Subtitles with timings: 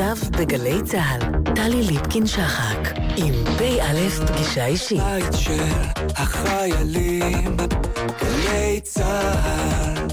[0.00, 4.98] עכשיו בגלי צה"ל, טלי ליפקין-שחק, עם פ"א פגישה אישית.
[5.02, 5.62] בית של
[6.16, 7.56] החיילים,
[8.20, 10.08] גלי צה"ל.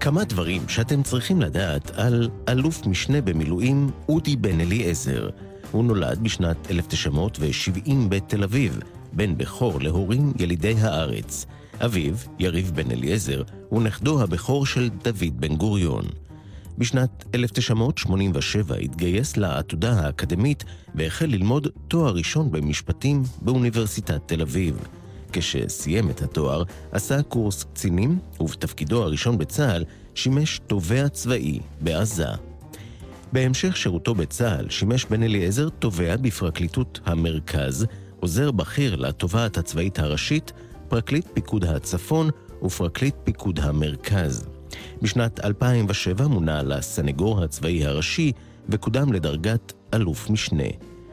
[0.00, 5.28] כמה דברים שאתם צריכים לדעת על אלוף משנה במילואים אודי בן אליעזר.
[5.72, 8.80] הוא נולד בשנת 1970 בתל אביב,
[9.12, 11.46] בן בכור להורים ילידי הארץ.
[11.80, 16.04] אביו, יריב בן אליעזר, הוא נכדו הבכור של דוד בן גוריון.
[16.78, 24.88] בשנת 1987 התגייס לעתודה האקדמית והחל ללמוד תואר ראשון במשפטים באוניברסיטת תל אביב.
[25.32, 26.62] כשסיים את התואר,
[26.92, 29.84] עשה קורס קצינים, ובתפקידו הראשון בצה"ל
[30.14, 32.28] שימש תובע צבאי בעזה.
[33.32, 37.86] בהמשך שירותו בצה"ל שימש בן אליעזר תובע בפרקליטות המרכז,
[38.20, 40.52] עוזר בכיר לתובעת הצבאית הראשית,
[40.88, 42.30] פרקליט פיקוד הצפון
[42.62, 44.48] ופרקליט פיקוד המרכז.
[45.02, 48.32] בשנת 2007 מונה לסנגור הצבאי הראשי
[48.68, 50.68] וקודם לדרגת אלוף משנה.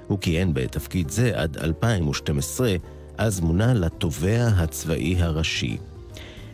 [0.08, 2.75] הוא כיהן בתפקיד זה עד 2012,
[3.17, 5.78] אז מונה לתובע הצבאי הראשי.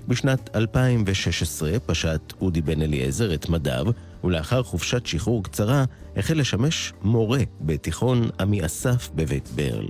[0.07, 3.85] בשנת 2016 פשט אודי בן אליעזר את מדיו,
[4.23, 5.85] ולאחר חופשת שחרור קצרה
[6.17, 9.87] החל לשמש מורה בתיכון עמי אסף בבית ברל.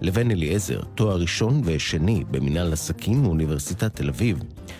[0.00, 4.38] לבן אליעזר תואר ראשון ושני במנהל עסקים מאוניברסיטת תל אביב.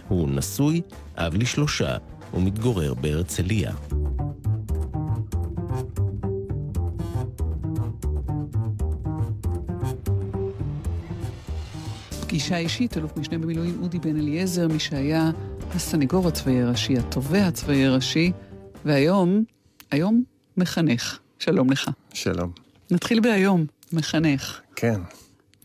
[0.08, 0.80] הוא נשוי,
[1.16, 1.96] אב לשלושה,
[2.34, 3.72] ומתגורר בהרצליה.
[12.20, 15.30] פגישה אישית, אלוף משנה במילואים אודי בן אליעזר, מי שהיה
[15.74, 18.32] הסנגור הצבאי הראשי, התובע הצבאי הראשי,
[18.84, 19.44] והיום,
[19.90, 20.22] היום
[20.56, 21.18] מחנך.
[21.38, 21.90] שלום לך.
[22.14, 22.50] שלום.
[22.90, 24.60] נתחיל בהיום, מחנך.
[24.80, 25.00] כן.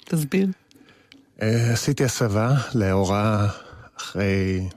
[0.06, 0.48] תסביר.
[1.40, 3.48] Uh, עשיתי הסבה להוראה
[3.98, 4.68] אחרי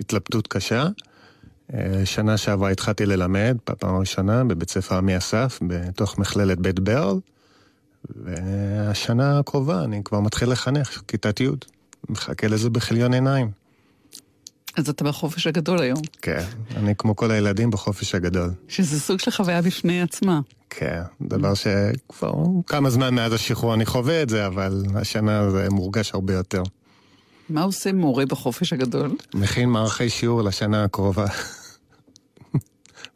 [0.00, 0.86] התלבטות קשה.
[1.70, 1.74] Uh,
[2.04, 7.18] שנה שעברה התחלתי ללמד, בפעם הראשונה, בבית ספר עמי אסף, בתוך מכללת בית ברל.
[8.16, 11.48] והשנה הקרובה אני כבר מתחיל לחנך, כיתת י',
[12.08, 13.50] מחכה לזה בכליון עיניים.
[14.76, 15.98] אז אתה בחופש הגדול היום.
[16.22, 16.44] כן,
[16.76, 18.50] אני כמו כל הילדים בחופש הגדול.
[18.68, 20.40] שזה סוג של חוויה בפני עצמה.
[20.70, 22.32] כן, דבר שכבר
[22.66, 26.62] כמה זמן מאז השחרור אני חווה את זה, אבל השנה זה מורגש הרבה יותר.
[27.48, 29.16] מה עושה מורה בחופש הגדול?
[29.34, 31.26] מכין מערכי שיעור לשנה הקרובה.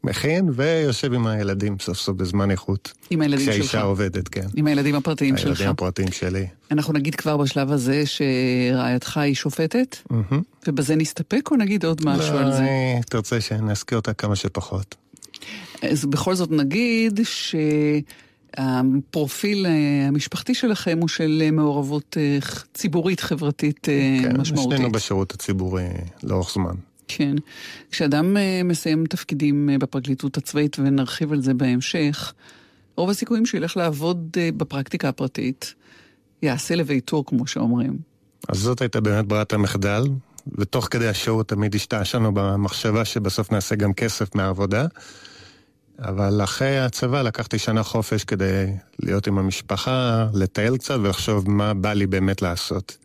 [0.06, 2.92] מכין ויושב עם הילדים סוף סוף בזמן איכות.
[3.10, 3.54] עם הילדים שלך.
[3.54, 4.46] כשהאישה עובדת, כן.
[4.54, 5.60] עם הילדים הפרטיים הילדים שלך.
[5.60, 6.46] הילדים הפרטיים שלי.
[6.70, 9.96] אנחנו נגיד כבר בשלב הזה שרעייתך היא שופטת,
[10.66, 12.58] ובזה נסתפק או נגיד עוד משהו לא, על זה?
[12.58, 14.94] אני תרצה שנזכיר אותה כמה שפחות.
[15.82, 17.20] אז בכל זאת נגיד
[18.54, 22.38] שהפרופיל אה, המשפחתי שלכם הוא של אה, מעורבות אה,
[22.74, 23.80] ציבורית חברתית
[24.22, 24.78] כן, משמעותית.
[24.78, 25.88] שנינו בשירות הציבורי
[26.22, 26.74] לאורך זמן.
[27.08, 27.34] כן.
[27.90, 32.32] כשאדם מסיים תפקידים בפרקליטות הצבאית, ונרחיב על זה בהמשך,
[32.96, 35.74] רוב הסיכויים שילך לעבוד בפרקטיקה הפרטית,
[36.42, 37.98] יעשה לביתו, כמו שאומרים.
[38.48, 40.02] אז זאת הייתה באמת ברירת המחדל,
[40.58, 44.86] ותוך כדי השירות תמיד השתעשענו במחשבה שבסוף נעשה גם כסף מהעבודה.
[45.98, 48.66] אבל אחרי הצבא לקחתי שנה חופש כדי
[49.02, 52.96] להיות עם המשפחה, לטייל קצת ולחשוב מה בא לי באמת לעשות.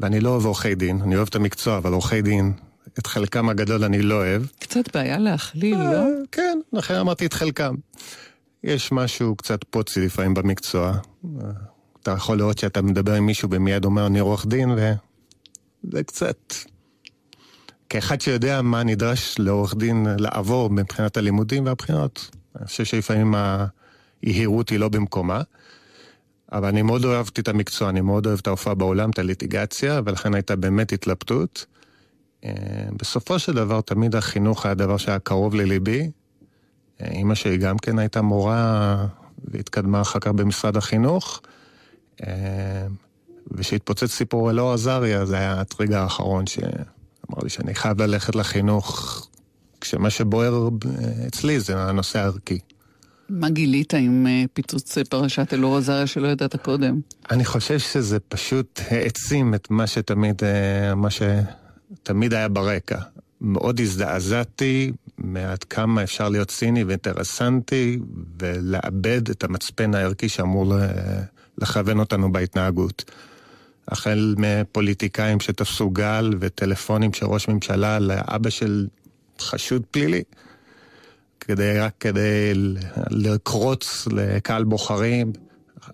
[0.00, 2.52] ואני לא אוהב עורכי דין, אני אוהב את המקצוע, אבל עורכי דין,
[2.98, 4.42] את חלקם הגדול אני לא אוהב.
[4.58, 6.04] קצת בעיה להכליל, לא?
[6.32, 7.74] כן, לכן אמרתי את חלקם.
[8.64, 10.92] יש משהו קצת פוצי לפעמים במקצוע.
[12.02, 16.54] אתה יכול לראות שאתה מדבר עם מישהו ומיד אומר אני עורך דין, וזה קצת...
[17.88, 23.34] כאחד שיודע מה נדרש לעורך דין לעבור מבחינת הלימודים והבחינות, אני חושב שלפעמים
[24.22, 25.42] היהירות היא לא במקומה.
[26.52, 30.34] אבל אני מאוד אוהבתי את המקצוע, אני מאוד אוהב את ההופעה בעולם, את הליטיגציה, ולכן
[30.34, 31.66] הייתה באמת התלבטות.
[32.96, 36.10] בסופו של דבר, תמיד החינוך היה דבר שהיה קרוב לליבי.
[37.00, 39.06] אימא שלי גם כן הייתה מורה
[39.44, 41.40] והתקדמה אחר כך במשרד החינוך.
[43.50, 49.28] וכשהתפוצץ סיפור אלאור עזריה, זה היה הטריגר האחרון שאמר לי שאני חייב ללכת לחינוך,
[49.80, 50.68] כשמה שבוער
[51.26, 52.58] אצלי זה הנושא הערכי.
[53.28, 57.00] מה גילית עם פיצוץ פרשת אלאור עזריה שלא ידעת קודם?
[57.30, 60.42] אני חושב שזה פשוט העצים את מה שתמיד,
[60.96, 61.10] מה
[61.94, 62.98] שתמיד היה ברקע.
[63.40, 67.98] מאוד הזדעזעתי מעד כמה אפשר להיות ציני ואינטרסנטי
[68.42, 70.74] ולאבד את המצפן הערכי שאמור
[71.58, 73.04] לכוון אותנו בהתנהגות.
[73.88, 78.86] החל מפוליטיקאים שתפסו גל וטלפונים של ראש ממשלה לאבא של
[79.40, 80.22] חשוד פלילי,
[81.40, 82.52] כדי, רק כדי
[83.10, 85.32] לקרוץ לקהל בוחרים.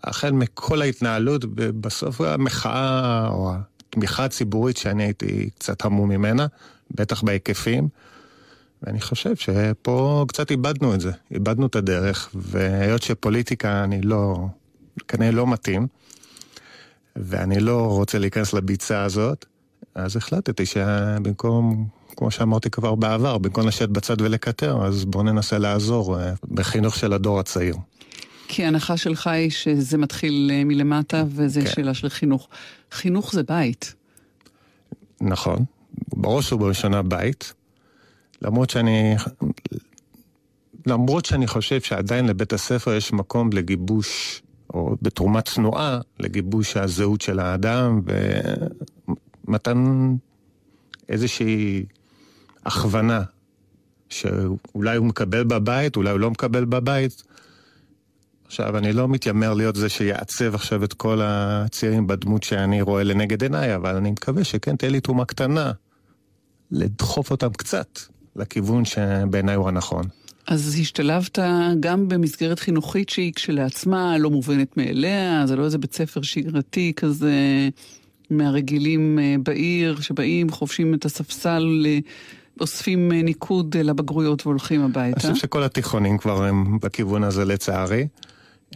[0.05, 3.53] החל מכל ההתנהלות, ובסוף המחאה או
[3.93, 6.47] התמיכה הציבורית שאני הייתי קצת המום ממנה,
[6.91, 7.89] בטח בהיקפים.
[8.83, 14.47] ואני חושב שפה קצת איבדנו את זה, איבדנו את הדרך, והיות שפוליטיקה אני לא,
[15.09, 15.87] כנראה לא מתאים,
[17.17, 19.47] ואני לא רוצה להיכנס לביצה הזאת,
[19.95, 21.87] אז החלטתי שבמקום,
[22.17, 27.13] כמו שאמרתי כבר בעבר, במקום לשבת בצד ולקטר, אז בואו ננסה לעזור אה, בחינוך של
[27.13, 27.77] הדור הצעיר.
[28.55, 31.67] כי ההנחה שלך היא שזה מתחיל אה, מלמטה וזה כן.
[31.67, 32.49] שאלה של חינוך.
[32.93, 33.95] חינוך זה בית.
[35.21, 35.65] נכון,
[36.13, 37.53] בראש ובראשונה בית,
[38.43, 39.15] למרות שאני,
[40.87, 44.43] למרות שאני חושב שעדיין לבית הספר יש מקום לגיבוש,
[44.75, 48.01] או בתרומה צנועה, לגיבוש הזהות של האדם
[49.49, 49.85] ומתן
[51.09, 51.85] איזושהי
[52.65, 53.23] הכוונה
[54.09, 57.32] שאולי הוא מקבל בבית, אולי הוא לא מקבל בבית.
[58.53, 63.43] עכשיו, אני לא מתיימר להיות זה שיעצב עכשיו את כל הצעירים בדמות שאני רואה לנגד
[63.43, 65.73] עיניי, אבל אני מקווה שכן תהיה לי תרומה קטנה
[66.71, 67.99] לדחוף אותם קצת
[68.37, 70.05] לכיוון שבעיניי הוא הנכון.
[70.47, 71.39] אז השתלבת
[71.81, 77.69] גם במסגרת חינוכית שהיא כשלעצמה לא מובנת מאליה, זה לא איזה בית ספר שגרתי כזה
[78.31, 81.99] מהרגילים אה, בעיר, שבאים, חובשים את הספסל, אה,
[82.61, 85.21] אוספים אה, ניקוד לבגרויות והולכים אני הביתה.
[85.21, 88.07] חושב שכל התיכונים כבר הם בכיוון הזה לצערי.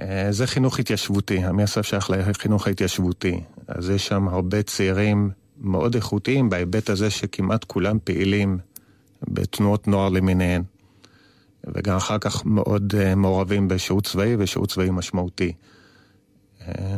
[0.01, 3.41] אה, זה חינוך התיישבותי, עמי אסף שייך לחינוך ההתיישבותי.
[3.69, 8.59] אז יש שם הרבה צעירים מאוד איכותיים בהיבט הזה שכמעט כולם פעילים
[9.29, 10.63] בתנועות נוער למיניהן.
[11.75, 15.53] וגם אחר כך מאוד אה, מעורבים בשירות צבאי ושירות צבאי משמעותי.
[16.69, 16.97] אה,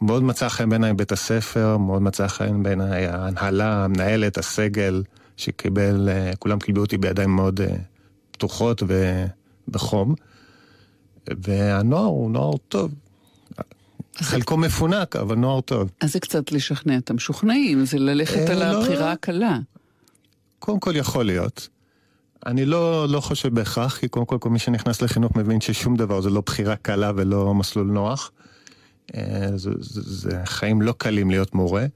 [0.00, 5.02] מאוד מצא חן בעיניי בית הספר, מאוד מצא חן בעיניי ההנהלה, המנהלת, הסגל,
[5.36, 7.60] שקיבל, כולם קיבלו אותי בידיים מאוד
[8.30, 8.82] פתוחות
[9.68, 10.14] ובחום.
[11.42, 12.94] והנוער הוא נוער טוב.
[14.16, 15.90] חלקו מפונק, אבל נוער טוב.
[16.00, 18.64] אז זה קצת לשכנע את המשוכנעים, זה ללכת אה, על לא.
[18.64, 19.58] הבחירה הקלה.
[20.58, 21.68] קודם כל יכול להיות.
[22.46, 26.20] אני לא, לא חושב בהכרח, כי קודם כל כל מי שנכנס לחינוך מבין ששום דבר
[26.20, 28.30] זה לא בחירה קלה ולא מסלול נוח.
[29.14, 31.86] אה, זה, זה, זה חיים לא קלים להיות מורה.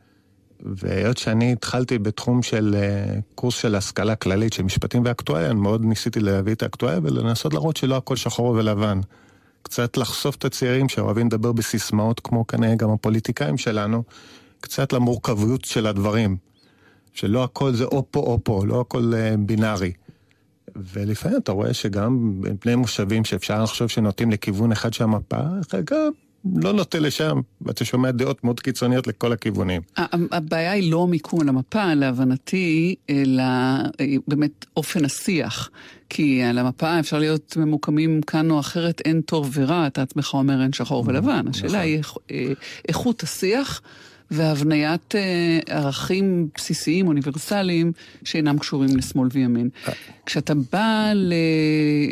[0.60, 5.84] והיות שאני התחלתי בתחום של אה, קורס של השכלה כללית של משפטים ואקטואליה, אני מאוד
[5.84, 9.00] ניסיתי להביא את האקטואליה ולנסות להראות שלא הכל שחור ולבן.
[9.64, 14.02] קצת לחשוף את הצעירים שאוהבים לדבר בסיסמאות, כמו כנראה גם הפוליטיקאים שלנו,
[14.60, 16.36] קצת למורכבות של הדברים.
[17.12, 19.92] שלא הכל זה או פה או פה, לא הכל אה, בינארי.
[20.76, 25.40] ולפעמים אתה רואה שגם בני מושבים שאפשר לחשוב שנוטים לכיוון אחד של המפה,
[25.70, 26.10] חלקם
[26.56, 29.82] לא נוטה לשם, ואתה שומע דעות מאוד קיצוניות לכל הכיוונים.
[30.32, 33.84] הבעיה היא לא המיקום על המפה, להבנתי, אלא אה,
[34.28, 35.70] באמת אופן השיח.
[36.08, 40.62] כי על המפה אפשר להיות ממוקמים כאן או אחרת, אין טוב ורע, אתה עצמך אומר
[40.62, 41.44] אין שחור ולבן.
[41.50, 42.52] השאלה היא איך- אה,
[42.88, 43.82] איכות השיח
[44.30, 47.92] והבניית אה, ערכים בסיסיים, אוניברסליים,
[48.24, 49.68] שאינם קשורים לשמאל וימין.
[50.26, 51.34] כשאתה בא ל-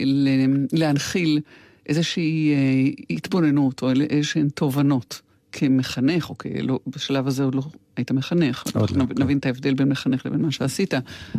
[0.04, 1.40] ל- להנחיל
[1.86, 5.20] איזושהי אה, התבוננות או איזשהן תובנות
[5.52, 7.62] כמחנך, או כאילו, בשלב הזה עוד לא
[7.96, 9.22] היית מחנך, עוד אנחנו לא, נבין- כן.
[9.22, 10.94] נבין את ההבדל בין מחנך לבין מה שעשית,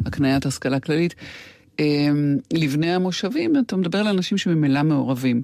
[0.06, 1.16] הקניית השכלה כללית.
[1.80, 2.10] אה,
[2.54, 5.42] לבני המושבים, אתה מדבר על אנשים שממילא מעורבים.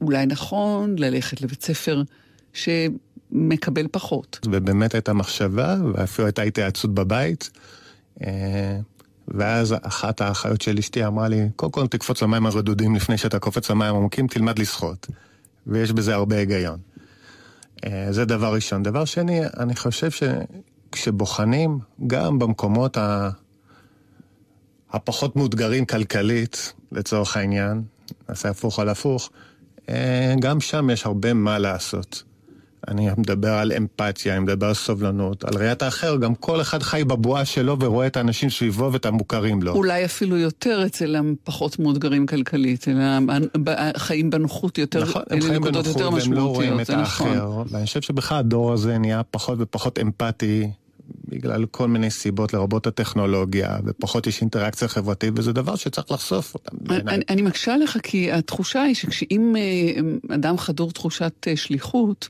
[0.00, 2.02] אולי נכון ללכת לבית ספר
[2.52, 4.38] שמקבל פחות.
[4.46, 7.50] ובאמת הייתה מחשבה, ואפילו הייתה התייעצות בבית.
[9.28, 13.70] ואז אחת האחיות של אשתי אמרה לי, קודם כל תקפוץ למים הרדודים לפני שאתה קופץ
[13.70, 15.06] למים עמוקים, תלמד לשחות.
[15.66, 16.78] ויש בזה הרבה היגיון.
[17.84, 18.82] אה, זה דבר ראשון.
[18.82, 23.30] דבר שני, אני חושב שכשבוחנים, גם במקומות ה...
[24.92, 27.82] הפחות מאותגרים כלכלית, לצורך העניין,
[28.28, 29.30] נעשה הפוך על הפוך,
[29.88, 32.22] אה, גם שם יש הרבה מה לעשות.
[32.88, 37.04] אני מדבר על אמפתיה, אני מדבר על סובלנות, על ראיית האחר, גם כל אחד חי
[37.04, 39.72] בבועה שלו ורואה את האנשים סביבו ואת המוכרים לו.
[39.72, 43.02] אולי אפילו יותר אצל הפחות מאותגרים כלכלית, אלא
[43.96, 47.28] חיים בנוחות יותר, נכון, הם חיים בנוחות והם לא רואים את זה נכון.
[47.28, 47.62] האחר.
[47.70, 50.70] ואני חושב שבכלל הדור הזה נהיה פחות ופחות אמפתי,
[51.28, 56.76] בגלל כל מיני סיבות, לרבות הטכנולוגיה, ופחות יש אינטראקציה חברתית, וזה דבר שצריך לחשוף אותם.
[56.90, 62.28] אני, אני מקשה לך כי התחושה היא שכשאם אה, אדם חדור תחושת אה, שליחות,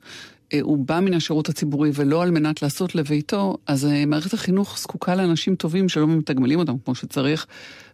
[0.61, 5.15] הוא בא מן השירות הציבורי ולא על מנת לעשות לביתו, אז אה, מערכת החינוך זקוקה
[5.15, 7.47] לאנשים טובים שלא מתגמלים אותם כמו שצריך,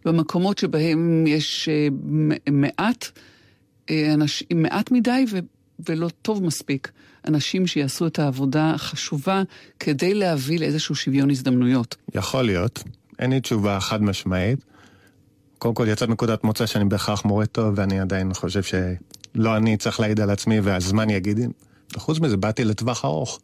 [0.04, 1.88] במקומות שבהם יש אה,
[2.50, 3.06] מעט,
[3.90, 5.38] אה, אנשים, מעט מדי ו,
[5.88, 6.90] ולא טוב מספיק.
[7.28, 9.42] אנשים שיעשו את העבודה החשובה
[9.80, 11.96] כדי להביא לאיזשהו שוויון הזדמנויות.
[12.14, 12.82] יכול להיות,
[13.18, 14.64] אין לי תשובה חד משמעית.
[15.58, 18.62] קודם כל יצאת מנקודת מוצא שאני בהכרח מורה טוב, ואני עדיין חושב
[19.34, 21.38] לא אני צריך להעיד על עצמי והזמן יגיד.
[21.96, 23.40] וחוץ מזה, באתי לטווח ארוך.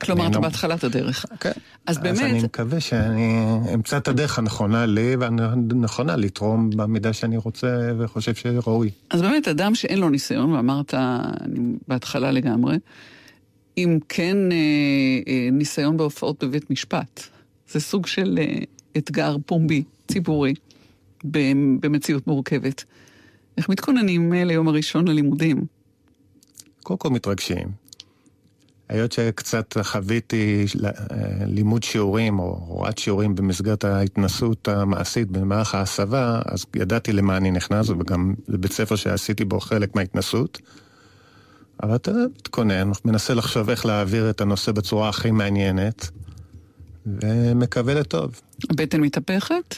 [0.00, 1.26] כלומר, אתה לא- בהתחלת הדרך.
[1.40, 1.50] כן.
[1.86, 3.34] אז אז באמת- אני מקווה שאני
[3.74, 8.90] אמצא את הדרך הנכונה לי, והנכונה לתרום במידה שאני רוצה וחושב שראוי.
[9.10, 12.76] אז באמת, אדם שאין לו ניסיון, ואמרת אני בהתחלה לגמרי,
[13.78, 14.56] אם כן אה,
[15.28, 17.20] אה, ניסיון בהופעות בבית משפט,
[17.70, 18.58] זה סוג של אה,
[18.96, 20.54] אתגר פומבי, ציבורי,
[21.80, 22.84] במציאות מורכבת.
[23.58, 25.64] איך מתכוננים אה, ליום הראשון ללימודים?
[26.84, 27.68] קודם כל מתרגשים.
[28.88, 30.90] היות שקצת חוויתי אה,
[31.46, 37.90] לימוד שיעורים או הוראת שיעורים במסגרת ההתנסות המעשית במערך ההסבה, אז ידעתי למה אני נכנס,
[37.90, 40.60] וגם לבית ספר שעשיתי בו חלק מההתנסות.
[41.82, 46.10] אבל אתה מתכונן, מנסה לחשוב איך להעביר את הנושא בצורה הכי מעניינת,
[47.06, 48.40] ומקווה לטוב.
[48.70, 49.74] הבטן מתהפכת?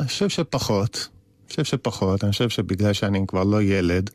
[0.00, 1.08] אני חושב שפחות.
[1.40, 2.24] אני חושב שפחות.
[2.24, 4.10] אני חושב שבגלל שאני כבר לא ילד,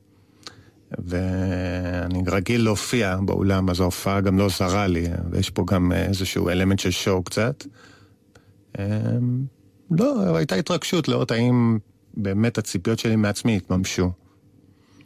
[0.91, 6.79] ואני רגיל להופיע באולם, אז ההופעה גם לא זרה לי, ויש פה גם איזשהו אלמנט
[6.79, 7.63] של שואו קצת.
[8.79, 8.83] אמ,
[9.91, 11.77] לא, הייתה התרגשות לראות האם
[12.17, 14.11] באמת הציפיות שלי מעצמי התממשו.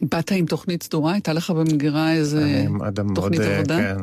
[0.02, 1.12] באת עם תוכנית סדורה?
[1.12, 3.76] הייתה לך במגירה איזה מאוד, תוכנית אה, עבודה?
[3.76, 3.96] כן.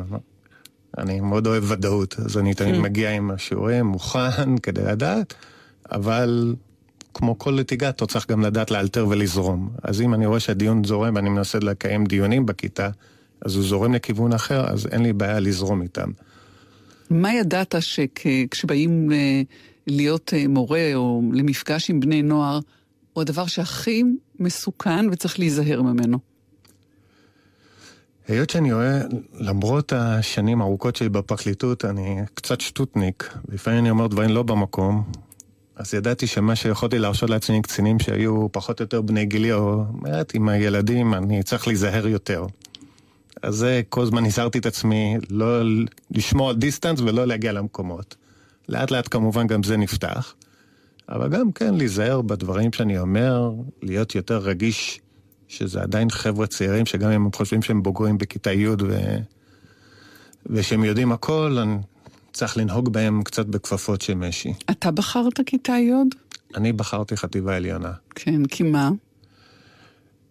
[0.98, 2.78] אני מאוד אוהב ודאות, אז אני תמיד Hmm.
[2.78, 5.34] מגיע עם השיעורים מוכן כדי לדעת,
[5.92, 6.54] אבל
[7.14, 9.70] כמו כל אתה צריך גם לדעת לאלתר ולזרום.
[9.82, 12.88] אז אם אני רואה שהדיון זורם ואני מנסה לקיים דיונים בכיתה,
[13.44, 16.10] אז הוא זורם לכיוון אחר, אז אין לי בעיה לזרום איתם.
[17.10, 19.42] מה ידעת שכשבאים אה,
[19.86, 22.60] להיות אה, מורה או למפגש עם בני נוער,
[23.12, 24.02] הוא הדבר שהכי
[24.38, 26.18] מסוכן וצריך להיזהר ממנו?
[28.28, 29.00] היות שאני רואה,
[29.32, 35.04] למרות השנים הארוכות שלי בפרקליטות, אני קצת שטוטניק, לפעמים אני אומר דברים לא במקום,
[35.80, 40.34] אז ידעתי שמה שיכולתי להרשות לעצמי קצינים שהיו פחות או יותר בני גילי, או מעט
[40.34, 42.46] עם הילדים, אני צריך להיזהר יותר.
[43.42, 45.60] אז זה, כל הזמן הזהרתי את עצמי לא
[46.10, 48.16] לשמור על דיסטנס ולא להגיע למקומות.
[48.68, 50.34] לאט לאט כמובן גם זה נפתח,
[51.08, 53.50] אבל גם כן להיזהר בדברים שאני אומר,
[53.82, 55.00] להיות יותר רגיש
[55.48, 59.16] שזה עדיין חבר'ה צעירים, שגם אם הם חושבים שהם בוגרים בכיתה י' ו...
[60.46, 61.76] ושהם יודעים הכל, אני
[62.32, 64.52] צריך לנהוג בהם קצת בכפפות של משי.
[64.70, 65.92] אתה בחרת כיתה י'?
[66.56, 67.92] אני בחרתי חטיבה עליונה.
[68.14, 68.90] כן, כי מה?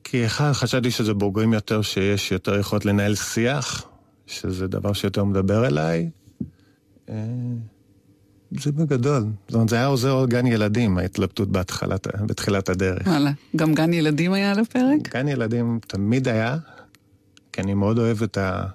[0.03, 3.85] כי אחד, חשבתי שזה בוגרים יותר, שיש יותר יכולת לנהל שיח,
[4.27, 6.09] שזה דבר שיותר מדבר אליי.
[7.09, 7.15] אה,
[8.51, 9.23] זה בגדול.
[9.47, 13.07] זאת אומרת, זה היה עוזר גן ילדים, ההתלבטות בהתחלת, בתחילת הדרך.
[13.07, 15.13] וואלה, גם גן ילדים היה על הפרק?
[15.13, 16.57] גן ילדים תמיד היה,
[17.53, 18.65] כי אני מאוד אוהב את, ה...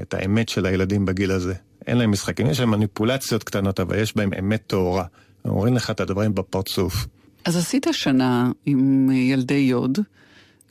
[0.00, 1.54] את האמת של הילדים בגיל הזה.
[1.86, 5.04] אין להם משחקים, יש להם מניפולציות קטנות, אבל יש בהם אמת טהורה.
[5.44, 7.06] אומרים לך את הדברים בפרצוף.
[7.44, 9.98] אז עשית שנה עם ילדי יוד,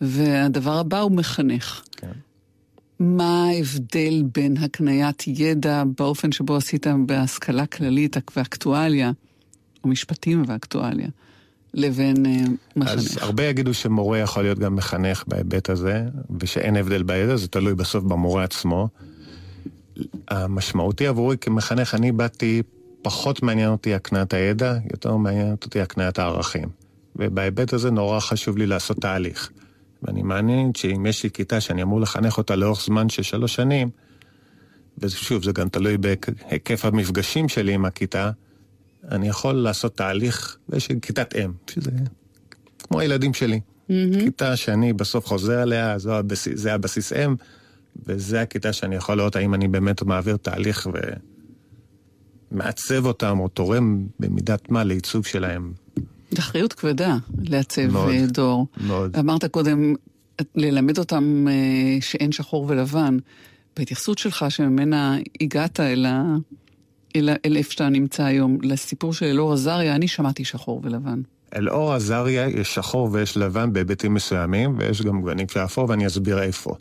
[0.02, 1.82] והדבר הבא הוא מחנך.
[1.98, 2.12] כן.
[3.00, 9.12] מה ההבדל בין הקניית ידע באופן שבו עשית בהשכלה כללית ואקטואליה,
[9.84, 11.08] או משפטים ואקטואליה,
[11.74, 12.32] לבין אה,
[12.76, 12.98] מחנך?
[12.98, 16.04] אז הרבה יגידו שמורה יכול להיות גם מחנך בהיבט הזה,
[16.40, 18.88] ושאין הבדל בידע, זה תלוי בסוף במורה עצמו.
[20.28, 22.62] המשמעותי עבורי כמחנך, אני באתי,
[23.02, 26.70] פחות מעניין אותי הקניית הידע, יותר מעניינת אותי הקניית הערכים.
[27.16, 29.50] ובהיבט הזה נורא חשוב לי לעשות תהליך.
[30.04, 33.90] ואני מאמין שאם יש לי כיתה שאני אמור לחנך אותה לאורך זמן של שלוש שנים,
[34.98, 38.32] ושוב, זה גם תלוי בהיקף המפגשים שלי עם הכיתה,
[39.12, 41.92] אני יכול לעשות תהליך, ויש לי כיתת אם, שזה
[42.80, 43.60] כמו הילדים שלי.
[43.60, 44.20] Mm-hmm.
[44.20, 47.36] כיתה שאני בסוף חוזר עליה, זו הבסיס, זה הבסיס אם,
[48.06, 50.90] וזה הכיתה שאני יכול לראות האם אני באמת מעביר תהליך
[52.52, 55.74] ומעצב אותם, או תורם במידת מה לייצוג שלהם.
[56.40, 58.68] אחריות כבדה לעצב מאוד, אה, דור.
[58.78, 59.16] מאוד.
[59.18, 59.96] אמרת קודם,
[60.56, 63.18] ללמד אותם אה, שאין שחור ולבן.
[63.78, 66.36] בהתייחסות שלך, שממנה הגעת אל, ה...
[67.16, 67.30] אל.
[67.46, 71.22] אל איפה שאתה נמצא היום, לסיפור של אלאור עזריה, אני שמעתי שחור ולבן.
[71.56, 76.42] אלאור עזריה יש שחור ויש לבן בהיבטים מסוימים, ויש גם גוונים של אפור, ואני אסביר
[76.42, 76.76] איפה.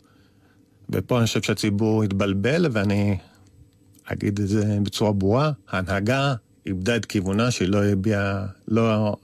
[0.89, 3.17] ופה אני חושב שהציבור התבלבל, ואני
[4.05, 6.33] אגיד את זה בצורה ברורה, ההנהגה
[6.65, 9.15] איבדה את כיוונה שהיא לא הביעה, לא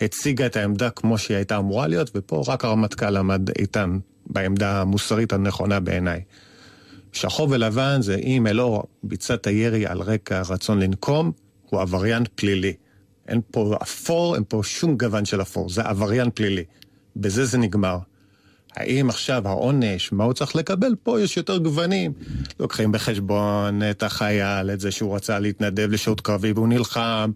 [0.00, 5.32] הציגה את העמדה כמו שהיא הייתה אמורה להיות, ופה רק הרמטכ"ל עמד איתן בעמדה המוסרית
[5.32, 6.20] הנכונה בעיניי.
[7.14, 11.32] שחור ולבן זה אם אלאור ביצע את הירי על רקע רצון לנקום,
[11.70, 12.72] הוא עבריין פלילי.
[13.28, 16.64] אין פה אפור, אין פה שום גוון של אפור, זה עבריין פלילי.
[17.16, 17.98] בזה זה נגמר.
[18.76, 20.94] האם עכשיו העונש, מה הוא צריך לקבל?
[21.02, 22.12] פה יש יותר גוונים.
[22.60, 27.30] לוקחים בחשבון את החייל, את זה שהוא רצה להתנדב לשירות קרבי והוא נלחם,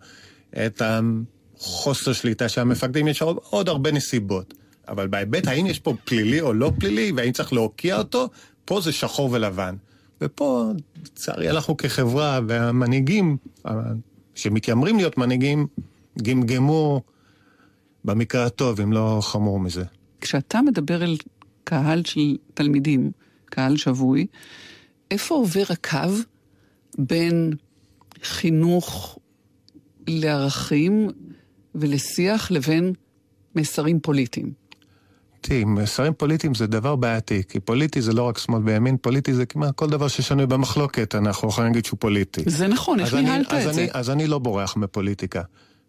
[0.67, 4.55] את החוסר שליטה של המפקדים, יש עוד, הרבה נסיבות.
[4.89, 8.29] אבל בהיבט האם יש פה פלילי או לא פלילי, והאם צריך להוקיע אותו,
[8.69, 9.75] פה זה שחור ולבן.
[10.21, 10.73] ופה,
[11.05, 13.37] לצערי, אנחנו כחברה והמנהיגים,
[14.35, 15.67] שמתיימרים להיות מנהיגים,
[16.23, 17.03] גמגמו
[18.05, 19.85] במקרה הטוב, אם לא חמור מזה.
[20.21, 21.17] כשאתה מדבר אל
[21.65, 23.11] קהל של תלמידים,
[23.45, 24.27] קהל שבוי,
[25.11, 26.13] איפה עובר הקו
[26.99, 27.53] בין
[28.23, 29.19] חינוך
[30.09, 31.09] לערכים
[31.75, 32.93] ולשיח לבין
[33.55, 34.53] מסרים פוליטיים?
[35.41, 39.47] תראי, מסרים פוליטיים זה דבר בעייתי, כי פוליטי זה לא רק שמאל וימין, פוליטי זה
[39.47, 42.43] כמעט כל דבר ששנוי במחלוקת, אנחנו יכולים להגיד שהוא פוליטי.
[42.47, 43.71] זה נכון, איך ניהלת את זה?
[43.71, 45.43] אני, אז אני לא בורח מפוליטיקה.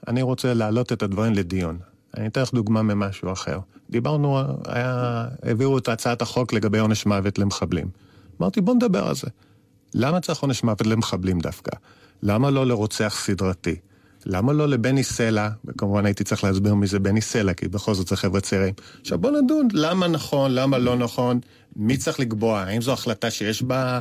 [0.07, 1.77] אני רוצה להעלות את הדברים לדיון.
[2.17, 3.59] אני אתן לך דוגמה ממשהו אחר.
[3.89, 7.87] דיברנו, היה, העבירו את הצעת החוק לגבי עונש מוות למחבלים.
[8.41, 9.27] אמרתי, בוא נדבר על זה.
[9.93, 11.71] למה צריך עונש מוות למחבלים דווקא?
[12.23, 13.75] למה לא לרוצח סדרתי?
[14.25, 18.07] למה לא לבני סלע, וכמובן הייתי צריך להסביר מי זה בני סלע, כי בכל זאת
[18.07, 18.73] זה חבר'ה צעירים.
[19.01, 21.39] עכשיו בוא נדון למה נכון, למה לא נכון,
[21.75, 23.99] מי צריך לקבוע, האם זו החלטה שיש בה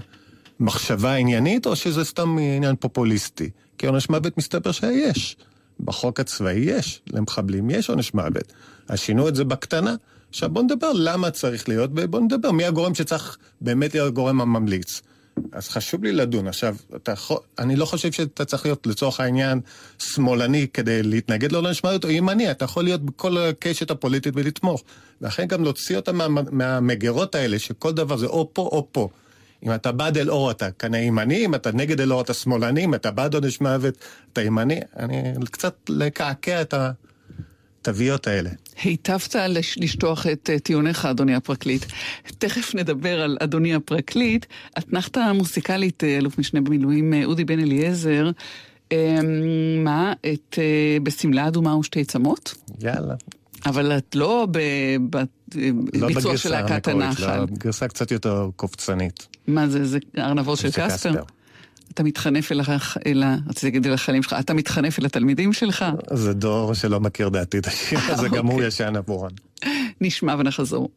[0.60, 3.50] מחשבה עניינית, או שזה סתם עניין פופוליסטי?
[3.78, 5.36] כי עונש מוות מסתבר שיש.
[5.80, 8.52] בחוק הצבאי יש, למחבלים יש עונש מוות.
[8.88, 9.94] אז שינו את זה בקטנה.
[10.30, 15.02] עכשיו בוא נדבר למה צריך להיות, ובוא נדבר מי הגורם שצריך באמת להיות הגורם הממליץ.
[15.52, 16.48] אז חשוב לי לדון.
[16.48, 17.14] עכשיו, אתה,
[17.58, 19.60] אני לא חושב שאתה צריך להיות לצורך העניין
[19.98, 24.82] שמאלני כדי להתנגד לו למשמעות, או ימני, אתה יכול להיות בכל הקשת הפוליטית ולתמוך.
[25.20, 29.08] ואכן גם להוציא אותם מה, מהמגירות האלה, שכל דבר זה או פה או פה.
[29.62, 33.10] אם אתה בעד אלאור אתה כנראה ימני, אם אתה נגד אלאור אתה שמאלני, אם אתה
[33.10, 33.94] בעד עונש מוות
[34.32, 34.80] אתה ימני.
[34.96, 36.90] אני קצת לקעקע את ה...
[37.88, 38.50] התוויות האלה.
[38.82, 39.36] היטבת
[39.76, 41.84] לשטוח את אה, טיעוניך, אדוני הפרקליט.
[42.38, 44.46] תכף נדבר על אדוני הפרקליט.
[44.78, 48.30] אתנחתא מוסיקלית, אה, אלוף משנה במילואים אה, אודי בן אליעזר,
[48.92, 48.96] אמ,
[49.84, 50.58] מה, את
[51.02, 52.54] בשמלה אדומה ושתי צמות?
[52.80, 53.14] יאללה.
[53.66, 57.36] אבל את לא בביצוע לא של להקת הנחל.
[57.36, 59.26] לא, בגרסה קצת יותר קופצנית.
[59.46, 61.22] מה זה, זה ארנבות של קספר?
[61.94, 62.60] אתה מתחנף אל,
[63.06, 63.36] אל ה...
[63.48, 65.84] רציתי להגיד אל החיילים שלך, אתה מתחנף אל התלמידים שלך?
[66.12, 68.66] זה דור שלא מכיר דעתי את השיר הזה, גם הוא אוקיי.
[68.66, 69.30] ישן עבורן.
[70.00, 70.88] נשמע ונחזור.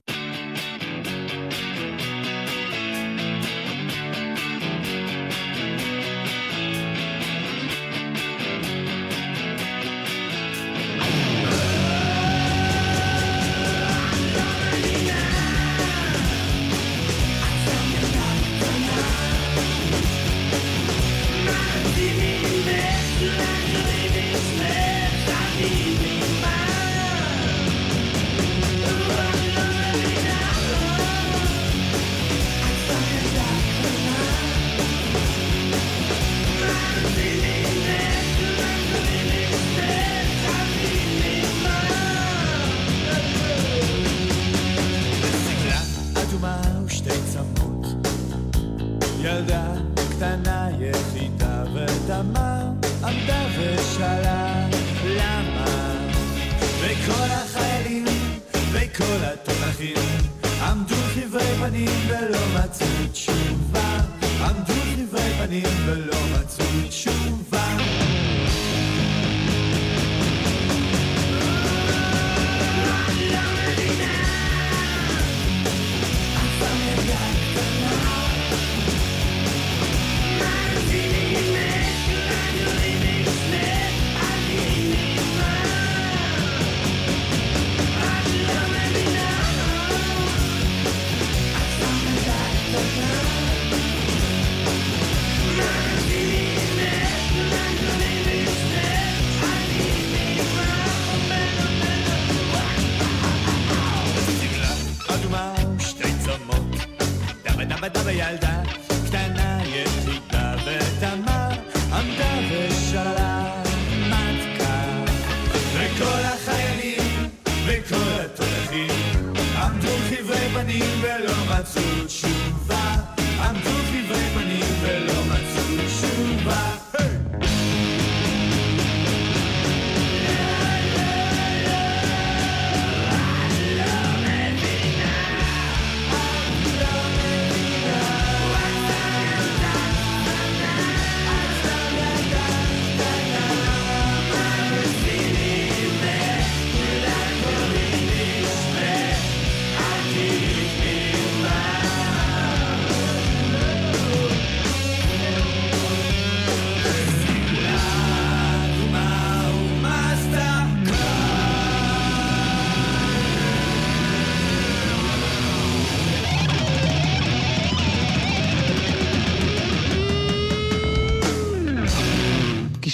[25.61, 26.10] need me.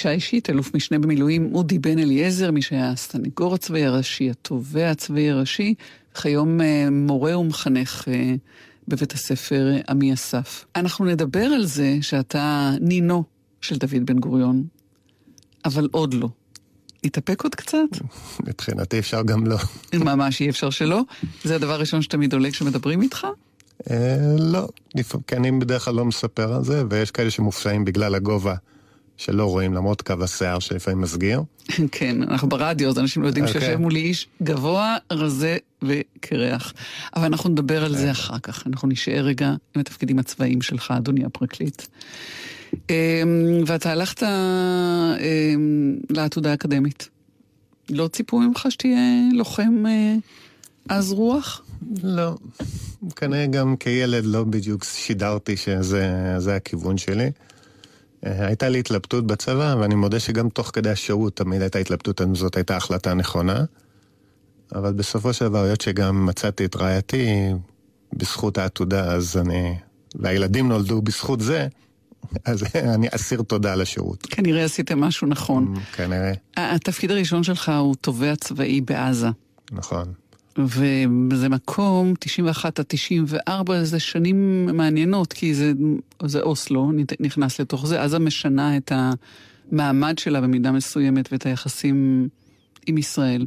[0.07, 5.29] פגישה אישית, אלוף משנה במילואים אודי בן אליעזר, מי שהיה הסטנגור הצבאי הראשי, התובע הצבאי
[5.29, 5.73] הראשי,
[6.21, 8.35] כיום אה, מורה ומחנך אה,
[8.87, 10.65] בבית הספר עמי אסף.
[10.75, 13.23] אנחנו נדבר על זה שאתה נינו
[13.61, 14.63] של דוד בן גוריון,
[15.65, 16.29] אבל עוד לא.
[17.03, 17.77] התאפק עוד קצת?
[18.47, 19.57] מבחינתי אפשר גם לא.
[19.93, 21.01] ממש אי אפשר שלא.
[21.43, 23.27] זה הדבר הראשון שתמיד עולה כשמדברים איתך?
[23.91, 24.67] אה, לא,
[25.27, 28.55] כי אני בדרך כלל לא מספר על זה, ויש כאלה שמופתעים בגלל הגובה.
[29.17, 31.43] שלא רואים למרות קו השיער שלפעמים מסגיר.
[31.91, 33.47] כן, אנחנו ברדיו, אז אנשים לא יודעים okay.
[33.47, 33.61] אוקיי.
[33.61, 36.73] שיושב מולי איש גבוה, רזה וקרח.
[37.15, 38.67] אבל אנחנו נדבר על זה אחר כך.
[38.67, 41.81] אנחנו נשאר רגע עם התפקידים הצבאיים שלך, אדוני הפרקליט.
[42.89, 42.95] אמ,
[43.65, 47.09] ואתה הלכת אמ, לעתודה האקדמית.
[47.89, 48.99] לא ציפו ממך שתהיה
[49.33, 50.15] לוחם אה,
[50.89, 51.61] עז רוח?
[52.03, 52.35] לא.
[53.15, 57.31] כנראה גם כילד לא בדיוק שידרתי שזה הכיוון שלי.
[58.23, 62.55] הייתה לי התלבטות בצבא, ואני מודה שגם תוך כדי השירות תמיד הייתה התלבטות, אם זאת
[62.55, 63.65] הייתה החלטה נכונה.
[64.75, 67.49] אבל בסופו של דבר, היות שגם מצאתי את רעייתי
[68.13, 69.75] בזכות העתודה, אז אני...
[70.15, 71.67] והילדים נולדו בזכות זה,
[72.45, 72.63] אז
[72.95, 74.25] אני אסיר תודה על השירות.
[74.25, 75.73] כנראה עשיתם משהו נכון.
[75.95, 76.31] כנראה.
[76.57, 79.27] התפקיד הראשון שלך הוא תובע צבאי בעזה.
[79.71, 80.13] נכון.
[80.57, 85.71] וזה מקום, 91 עד 94, זה שנים מעניינות, כי זה,
[86.25, 88.03] זה אוסלו, נכנס לתוך זה.
[88.03, 88.91] עזה משנה את
[89.71, 92.27] המעמד שלה במידה מסוימת ואת היחסים
[92.87, 93.45] עם ישראל.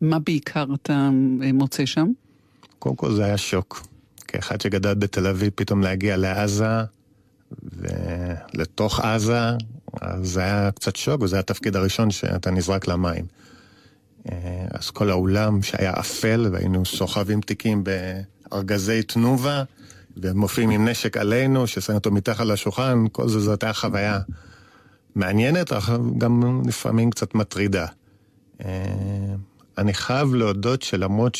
[0.00, 1.10] מה בעיקר אתה
[1.54, 2.06] מוצא שם?
[2.78, 3.86] קודם כל זה היה שוק.
[4.28, 6.82] כאחד שגדל בתל אביב, פתאום להגיע לעזה,
[7.62, 9.50] ולתוך עזה,
[10.00, 13.24] אז זה היה קצת שוק, וזה היה התפקיד הראשון שאתה נזרק למים.
[14.30, 19.62] אה, אז כל האולם שהיה אפל, והיינו סוחבים תיקים בארגזי תנובה,
[20.16, 24.20] ומופיעים עם נשק עלינו, ששמים אותו מתחת לשולחן, כל זה, זאת הייתה חוויה
[25.14, 27.86] מעניינת, אך גם לפעמים קצת מטרידה.
[28.64, 28.68] אה,
[29.78, 31.38] אני חייב להודות שלמרות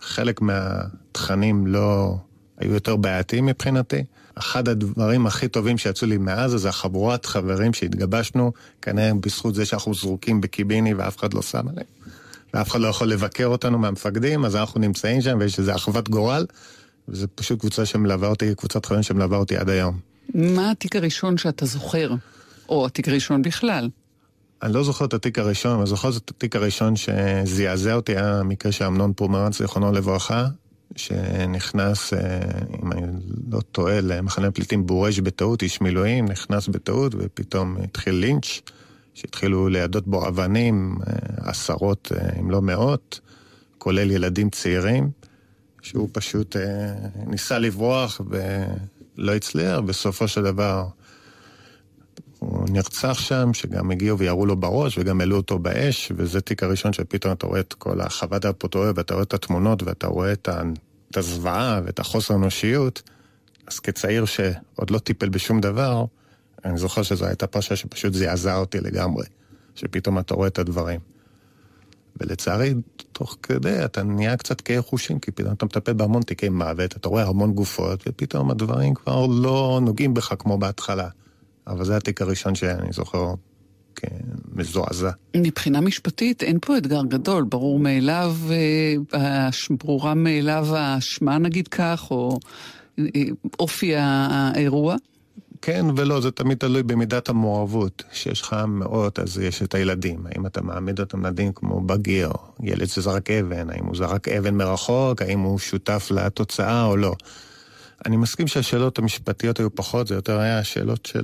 [0.00, 2.16] שחלק מהתכנים לא
[2.58, 4.04] היו יותר בעייתיים מבחינתי,
[4.38, 9.94] אחד הדברים הכי טובים שיצאו לי מעזה זה החבורת חברים שהתגבשנו, כנראה בזכות זה שאנחנו
[9.94, 11.86] זרוקים בקיביני ואף אחד לא שם עליהם.
[12.54, 16.46] ואף אחד לא יכול לבקר אותנו מהמפקדים, אז אנחנו נמצאים שם ויש איזו אחוות גורל,
[17.08, 19.98] וזו פשוט קבוצה שמלווה אותי, קבוצת חברים שמלווה אותי עד היום.
[20.34, 22.10] מה התיק הראשון שאתה זוכר?
[22.68, 23.88] או התיק הראשון בכלל?
[24.62, 28.72] אני לא זוכר את התיק הראשון, אבל זוכר את התיק הראשון שזעזע אותי, היה המקרה
[28.72, 30.46] של אמנון פומרנץ, זיכרונו לברכה,
[30.96, 32.40] שנכנס, אה,
[32.82, 33.02] אם אני
[33.50, 38.60] לא טועה, למחנה פליטים בורש בטעות, איש מילואים, נכנס בטעות ופתאום התחיל לינץ',
[39.14, 41.14] שהתחילו לידות בו אבנים, אה,
[41.50, 43.20] עשרות אה, אם לא מאות,
[43.78, 45.10] כולל ילדים צעירים,
[45.82, 46.56] שהוא פשוט
[47.26, 50.86] ניסה לברוח ולא הצליח, בסופו של דבר
[52.38, 56.92] הוא נרצח שם, שגם הגיעו וירו לו בראש וגם העלו אותו באש, וזה תיק הראשון
[56.92, 60.62] שפתאום אתה רואה את כל החוות הפוטואר ואתה רואה את התמונות ואתה רואה את, ה...
[61.10, 63.02] את הזוועה ואת החוסר אנושיות.
[63.66, 66.04] אז כצעיר שעוד לא טיפל בשום דבר,
[66.64, 69.26] אני זוכר שזו הייתה פרשה שפשוט זעזעה אותי לגמרי,
[69.74, 71.00] שפתאום אתה רואה את הדברים.
[72.20, 72.74] ולצערי,
[73.12, 77.08] תוך כדי אתה נהיה קצת כאי חושים, כי פתאום אתה מטפל בהמון תיקי מוות, אתה
[77.08, 81.08] רואה המון גופות, ופתאום הדברים כבר לא נוגעים בך כמו בהתחלה.
[81.68, 83.34] אבל זה התיק הראשון שאני זוכר
[83.96, 85.10] כמזועזע.
[85.36, 88.36] מבחינה משפטית אין פה אתגר גדול, ברור מאליו,
[89.12, 89.48] אה,
[89.84, 92.38] ברורה מאליו האשמה נגיד כך, או
[92.98, 93.04] אה,
[93.58, 94.96] אופי האירוע?
[95.62, 98.02] כן ולא, זה תמיד תלוי במידת המעורבות.
[98.12, 100.26] שיש לך מאות, אז יש את הילדים.
[100.26, 105.22] האם אתה מעמיד אותם לדין כמו בגיר, ילד שזרק אבן, האם הוא זרק אבן מרחוק,
[105.22, 107.14] האם הוא שותף לתוצאה או לא.
[108.06, 111.22] אני מסכים שהשאלות המשפטיות היו פחות, זה יותר היה שאלות של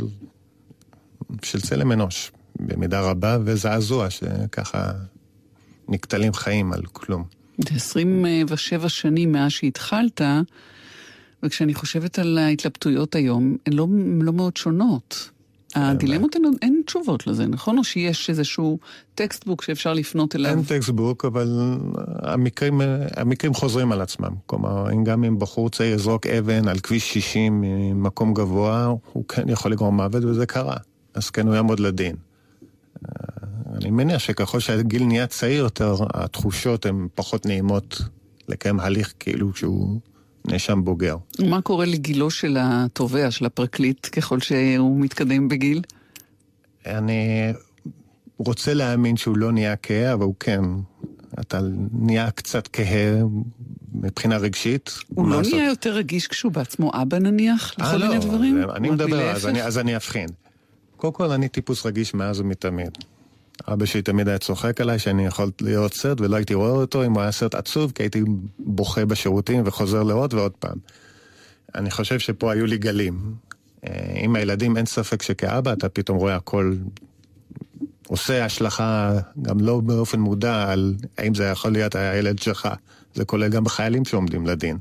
[1.43, 4.93] של צלם אנוש, במידה רבה, וזעזוע, שככה
[5.89, 7.25] נקטלים חיים על כלום.
[7.59, 10.21] זה 27 שנים מאז שהתחלת,
[11.43, 13.87] וכשאני חושבת על ההתלבטויות היום, הן לא,
[14.21, 15.31] לא מאוד שונות.
[15.75, 17.79] הדילמות אין, אין תשובות לזה, נכון?
[17.79, 18.79] או שיש איזשהו
[19.15, 20.51] textbook שאפשר לפנות אליו?
[20.51, 21.49] אין textbook, אבל
[22.23, 22.81] המקרים,
[23.17, 24.31] המקרים חוזרים על עצמם.
[24.47, 29.73] כלומר, גם אם בחור צעיר יזרוק אבן על כביש 60 ממקום גבוה, הוא כן יכול
[29.73, 30.77] לגרום מוות, וזה קרה.
[31.15, 32.17] אז כן הוא יעמוד לדין.
[33.05, 33.11] אה,
[33.75, 38.01] אני מניח שככל שהגיל נהיה צעיר יותר, התחושות הן פחות נעימות
[38.49, 40.01] לקיים הליך כאילו שהוא
[40.45, 41.17] נאשם בוגר.
[41.49, 45.83] מה קורה לגילו של התובע, של הפרקליט, ככל שהוא מתקדם בגיל?
[46.87, 47.53] אני
[48.39, 50.61] רוצה להאמין שהוא לא נהיה כהה, אבל הוא כן.
[51.41, 51.61] אתה
[51.93, 53.23] נהיה קצת כהה
[53.95, 54.91] מבחינה רגשית.
[55.09, 57.75] הוא לא נהיה יותר רגיש כשהוא בעצמו אבא נניח?
[57.79, 58.65] לכל אה, מיני לא, דברים?
[58.77, 60.29] אני מדבר, אז אני, אז אני אבחין.
[61.05, 62.99] קודם כל, אני טיפוס רגיש מאז ומתמיד.
[63.69, 67.13] אבא שלי תמיד היה צוחק עליי שאני יכול לראות סרט ולא הייתי רואה אותו אם
[67.13, 68.23] הוא היה סרט עצוב, כי הייתי
[68.59, 70.79] בוכה בשירותים וחוזר לראות ועוד פעם.
[71.75, 73.35] אני חושב שפה היו לי גלים.
[73.87, 76.75] אה, עם הילדים אין ספק שכאבא אתה פתאום רואה הכל
[78.07, 79.13] עושה השלכה,
[79.43, 82.69] גם לא באופן מודע, על האם זה יכול להיות הילד שלך.
[83.15, 84.79] זה כולל גם בחיילים שעומדים לדין.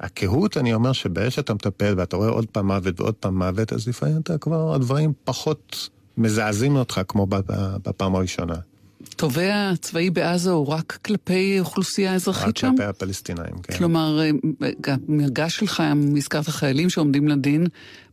[0.00, 3.88] הקהות, אני אומר שבעת שאתה מטפל ואתה רואה עוד פעם מוות ועוד פעם מוות, אז
[3.88, 7.26] לפעמים אתה כבר, הדברים פחות מזעזעים אותך כמו
[7.84, 8.54] בפעם הראשונה.
[9.16, 12.66] תובע צבאי בעזה הוא רק כלפי אוכלוסייה אזרחית שם?
[12.66, 13.76] רק כלפי הפלסטינאים, כן.
[13.76, 14.20] כלומר,
[14.86, 15.82] המגע שלך,
[16.16, 17.66] הזכרת חיילים שעומדים לדין,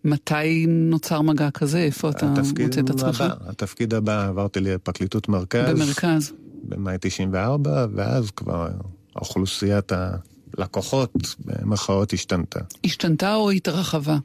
[0.04, 1.80] מתי נוצר מגע כזה?
[1.80, 2.34] איפה אתה
[2.66, 3.22] מוצא את עצמך?
[3.22, 5.70] הבא, התפקיד הבא, עברתי לפרקליטות מרכז.
[5.70, 6.34] במרכז.
[6.64, 8.68] במאי 94, ואז כבר
[9.16, 9.92] אוכלוסיית
[10.58, 11.14] הלקוחות,
[11.46, 12.60] במרכאות, השתנתה.
[12.84, 14.18] השתנתה או התרחבה?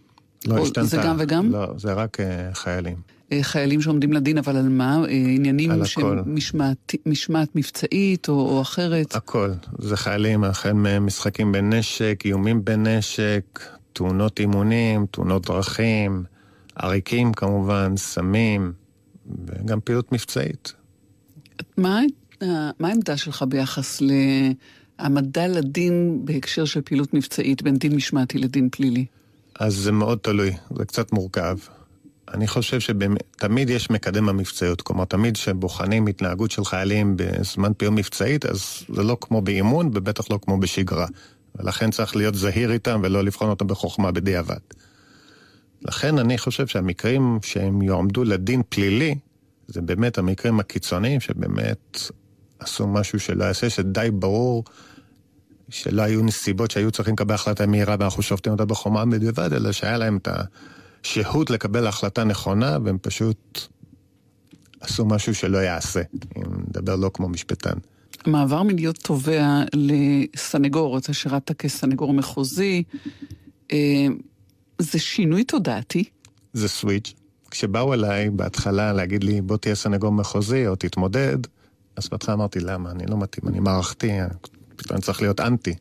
[0.47, 0.87] לא, השתנתה.
[0.87, 1.51] זה גם וגם?
[1.51, 2.97] לא, זה רק uh, חיילים.
[3.33, 4.97] אה, חיילים שעומדים לדין, אבל על מה?
[4.97, 9.15] אה, עניינים שהם משמעת, משמעת מבצעית או, או אחרת?
[9.15, 9.51] הכל.
[9.79, 13.61] זה חיילים, החל ממשחקים בנשק, איומים בנשק,
[13.93, 16.25] תאונות אימונים, תאונות דרכים,
[16.77, 18.73] עריקים כמובן, סמים,
[19.47, 20.73] וגם פעילות מבצעית.
[21.77, 22.01] מה,
[22.81, 24.03] מה העמדה שלך ביחס
[24.99, 29.07] להעמדה לדין בהקשר של פעילות מבצעית בין דין משמעתי לדין פלילי?
[29.61, 31.57] אז זה מאוד תלוי, זה קצת מורכב.
[32.35, 34.83] אני חושב שתמיד יש מקדם המבצעיות.
[34.83, 40.31] כלומר, תמיד כשבוחנים התנהגות של חיילים בזמן פיום מבצעית, אז זה לא כמו באימון, ובטח
[40.31, 41.07] לא כמו בשגרה.
[41.59, 44.59] ולכן צריך להיות זהיר איתם ולא לבחון אותם בחוכמה בדיעבד.
[45.83, 49.15] לכן אני חושב שהמקרים שהם יועמדו לדין פלילי,
[49.69, 51.99] זה באמת המקרים הקיצוניים שבאמת
[52.59, 54.65] עשו משהו שלא יעשה, שדי ברור
[55.69, 59.99] שלא היו נסיבות שהיו צריכים לקבל החלטה מהירה ואנחנו שופטים אותה בחומה בדיעבד, אלא שהיה
[59.99, 60.43] להם את ה...
[61.03, 63.61] שהות לקבל החלטה נכונה, והם פשוט
[64.81, 66.03] עשו משהו שלא יעשה,
[66.37, 67.79] אם נדבר לא כמו משפטן.
[68.27, 72.83] מעבר מלהיות תובע לסנגור, אתה שירת כסנגור מחוזי,
[73.73, 74.07] אה,
[74.79, 76.05] זה שינוי תודעתי?
[76.53, 77.15] זה סוויץ'.
[77.51, 81.39] כשבאו אליי בהתחלה להגיד לי, בוא תהיה סנגור מחוזי או תתמודד,
[81.97, 82.91] אז בהתחלה אמרתי, למה?
[82.91, 84.11] אני לא מתאים, אני מערכתי,
[84.77, 85.75] פתאום אני צריך להיות אנטי.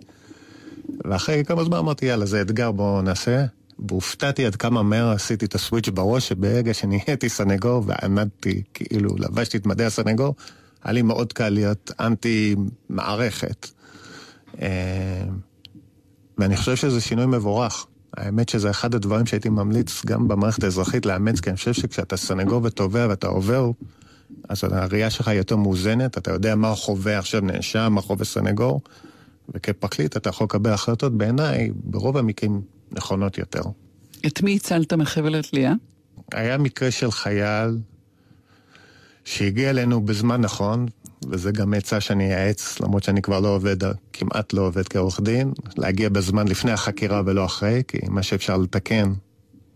[1.06, 3.46] ואחרי כמה זמן אמרתי, יאללה, זה אתגר, בואו נעשה.
[3.80, 9.66] והופתעתי עד כמה מהר עשיתי את הסוויץ' בראש, שברגע שנהייתי סנגור ועמדתי, כאילו, לבשתי את
[9.66, 10.36] מדי הסנגור,
[10.84, 12.56] היה לי מאוד קל להיות אנטי
[12.90, 13.68] מערכת.
[14.62, 15.24] אה,
[16.38, 17.86] ואני חושב שזה שינוי מבורך.
[18.18, 22.62] האמת שזה אחד הדברים שהייתי ממליץ גם במערכת האזרחית לאמץ, כי אני חושב שכשאתה סנגור
[22.64, 23.72] ותובע ואתה עובר,
[24.50, 28.82] אז הראייה שלך היא יותר מאוזנת, אתה יודע מה חווה עכשיו נאשם, מה חווה סנגור,
[29.54, 32.62] וכפרקליט אתה יכול לקבל החלטות בעיניי, ברוב המקרים
[32.92, 33.62] נכונות יותר.
[34.28, 35.74] את מי הצלת מחבל התלייה?
[36.34, 37.78] היה מקרה של חייל
[39.26, 40.86] שהגיע אלינו בזמן נכון,
[41.30, 43.78] וזה גם עצה שאני אעץ, למרות שאני כבר לא עובד,
[44.14, 49.14] כמעט לא עובד כעורך דין, להגיע בזמן לפני החקירה ולא אחרי, כי מה שאפשר לתקן,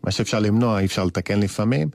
[0.04, 1.90] מה שאפשר למנוע אי אפשר לתקן לפעמים.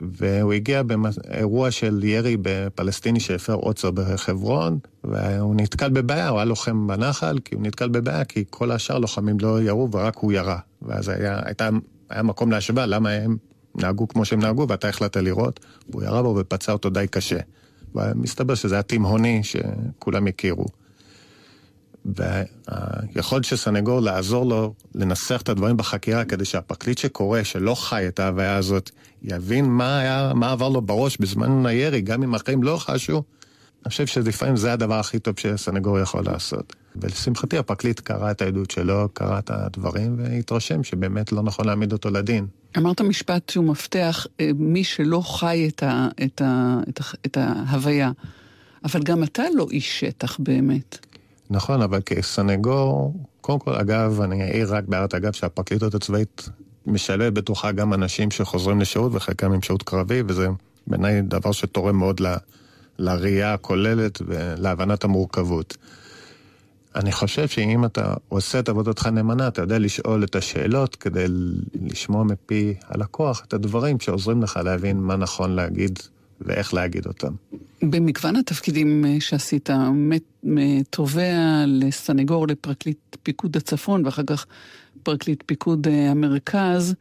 [0.00, 6.86] והוא הגיע באירוע של ירי בפלסטיני שהפר עוצר בחברון, והוא נתקל בבעיה, הוא היה לוחם
[6.86, 10.58] בנחל, כי הוא נתקל בבעיה, כי כל השאר לוחמים לא ירו ורק הוא ירה.
[10.82, 11.68] ואז היה, הייתה,
[12.10, 13.36] היה מקום להשוואה למה הם
[13.74, 17.38] נהגו כמו שהם נהגו, ואתה החלטת לראות, והוא ירה בו ופצע אותו די קשה.
[17.94, 20.66] ומסתבר שזה היה תימהוני שכולם הכירו.
[22.04, 28.20] והיכולת של סנגור לעזור לו לנסח את הדברים בחקירה כדי שהפרקליט שקורא, שלא חי את
[28.20, 28.90] ההוויה הזאת,
[29.22, 33.22] יבין מה, היה, מה עבר לו בראש בזמן הירי, גם אם החיים לא חשו.
[33.84, 36.76] אני חושב שלפעמים זה הדבר הכי טוב שסנגור יכול לעשות.
[36.96, 42.10] ולשמחתי הפרקליט קרא את העדות שלו, קרא את הדברים, והתרשם שבאמת לא נכון להעמיד אותו
[42.10, 42.46] לדין.
[42.76, 47.36] אמרת משפט שהוא מפתח, אה, מי שלא חי את, ה, את, ה, את, ה, את
[47.36, 48.10] ההוויה.
[48.84, 51.06] אבל גם אתה לא איש שטח באמת.
[51.50, 56.48] נכון, אבל כסנגור, קודם כל, אגב, אני אעיר רק בהערת אגב שהפרקליטות הצבאית
[56.90, 60.48] משלבת בתוכה גם אנשים שחוזרים לשירות וחלקם עם שירות קרבי, וזה
[60.86, 62.34] בעיניי דבר שתורם מאוד ל,
[62.98, 65.76] לראייה הכוללת ולהבנת המורכבות.
[66.94, 71.24] אני חושב שאם אתה עושה את עבודתך נאמנה, אתה יודע לשאול את השאלות כדי
[71.82, 75.98] לשמוע מפי הלקוח את הדברים שעוזרים לך להבין מה נכון להגיד
[76.40, 77.32] ואיך להגיד אותם.
[77.82, 79.70] במגוון התפקידים אה, שעשית,
[80.42, 84.46] מתובע לסנגור, לפרקליט פיקוד הצפון ואחר כך
[85.02, 86.94] פרקליט פיקוד אה, המרכז,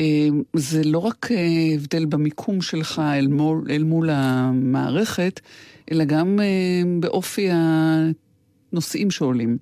[0.00, 1.28] אה, זה לא רק
[1.74, 5.40] הבדל במיקום שלך אל מול, אל מול המערכת,
[5.92, 6.38] אלא גם
[7.00, 9.58] באופי הנושאים שעולים.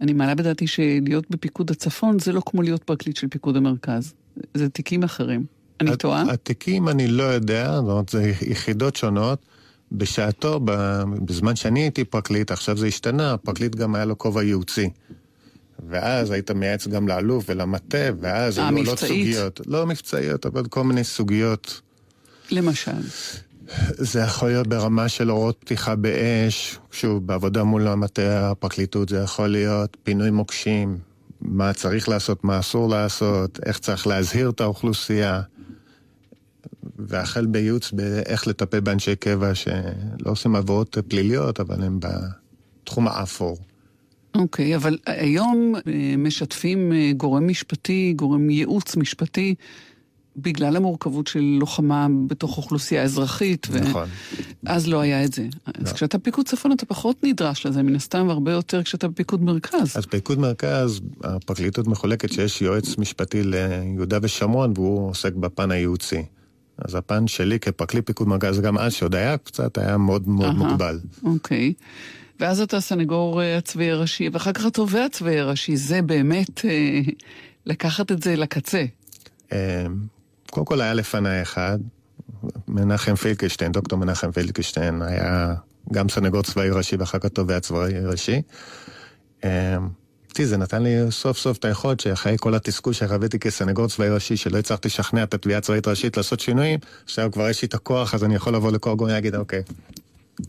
[0.00, 4.14] אני מעלה בדעתי שלהיות בפיקוד הצפון זה לא כמו להיות פרקליט של פיקוד המרכז.
[4.54, 5.44] זה תיקים אחרים.
[5.80, 6.22] אני טועה?
[6.32, 9.46] התיקים אני לא יודע, זאת אומרת, זה יחידות שונות.
[9.92, 10.60] בשעתו,
[11.24, 14.90] בזמן שאני הייתי פרקליט, עכשיו זה השתנה, הפרקליט גם היה לו כובע ייעוצי.
[15.88, 18.98] ואז היית מייעץ גם לאלוף ולמטה, ואז היו עולות?
[18.98, 19.60] סוגיות.
[19.66, 21.80] לא מבצעיות, אבל כל מיני סוגיות.
[22.50, 23.00] למשל.
[23.88, 29.48] זה יכול להיות ברמה של הוראות פתיחה באש, שוב, בעבודה מול המטה הפרקליטות, זה יכול
[29.48, 30.98] להיות פינוי מוקשים,
[31.40, 35.42] מה צריך לעשות, מה אסור לעשות, איך צריך להזהיר את האוכלוסייה,
[36.98, 39.76] והחל בייעוץ באיך לטפל באנשי קבע שלא
[40.24, 43.58] עושים עבירות פליליות, אבל הם בתחום האפור.
[44.34, 49.54] אוקיי, אבל היום אה, משתפים אה, גורם משפטי, גורם ייעוץ משפטי,
[50.36, 53.66] בגלל המורכבות של לוחמה בתוך אוכלוסייה אזרחית.
[53.70, 54.08] ו- נכון.
[54.66, 55.46] אז לא היה את זה.
[55.66, 55.92] אז לא.
[55.92, 59.96] כשאתה בפיקוד צפון אתה פחות נדרש לזה, מן הסתם הרבה יותר כשאתה בפיקוד מרכז.
[59.96, 66.22] אז פיקוד מרכז, הפרקליטות מחולקת שיש יועץ משפטי ליהודה ושומרון, והוא עוסק בפן הייעוצי.
[66.78, 70.68] אז הפן שלי כפרקליט פיקוד מרכז, גם אז שעוד היה קצת, היה מאוד מאוד אהה.
[70.68, 71.00] מוגבל.
[71.24, 71.72] אוקיי.
[72.40, 75.76] ואז אתה הסנגור אה, הצבאי הראשי, ואחר כך התובע הצבאי הראשי.
[75.76, 77.00] זה באמת אה,
[77.66, 78.84] לקחת את זה לקצה.
[79.52, 79.86] אה,
[80.50, 81.78] קודם כל היה לפניי אחד,
[82.68, 85.54] מנחם פילקשטיין, דוקטור מנחם פילקשטיין, היה
[85.92, 88.42] גם סנגור צבאי ראשי ואחר כך תובע צבאי ראשי.
[89.44, 89.76] אה,
[90.32, 94.36] תראי, זה נתן לי סוף סוף את היכולת שאחרי כל התסכול שחוויתי כסנגור צבאי ראשי,
[94.36, 98.14] שלא הצלחתי לשכנע את התביעה הצבאית ראשית לעשות שינויים, עכשיו כבר יש לי את הכוח,
[98.14, 99.62] אז אני יכול לבוא לכל גורם ולהגיד, אוקיי,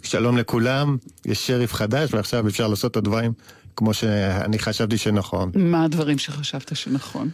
[0.04, 3.34] שלום לכולם, יש שריף חדש, ועכשיו אפשר לעשות את הדברים
[3.76, 5.52] כמו שאני חשבתי שנכון.
[5.56, 7.30] מה הדברים שחשבת שנכון?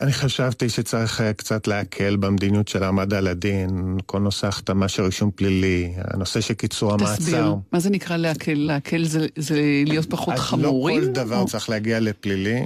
[0.00, 5.30] אני חשבתי שצריך אה, קצת להקל במדיניות של העמדה לדין, כל נושא החתמה של רישום
[5.34, 7.54] פלילי, הנושא של קיצור תסביר, המעצר.
[7.72, 8.54] מה זה נקרא להקל?
[8.54, 11.00] להקל זה, זה להיות פחות אז חמורים?
[11.00, 12.56] לא כל דבר או- צריך להגיע לפלילי.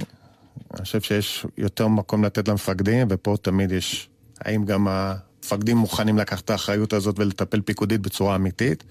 [0.73, 6.45] אני חושב שיש יותר מקום לתת למפקדים, ופה תמיד יש, האם גם המפקדים מוכנים לקחת
[6.45, 8.83] את האחריות הזאת ולטפל פיקודית בצורה אמיתית?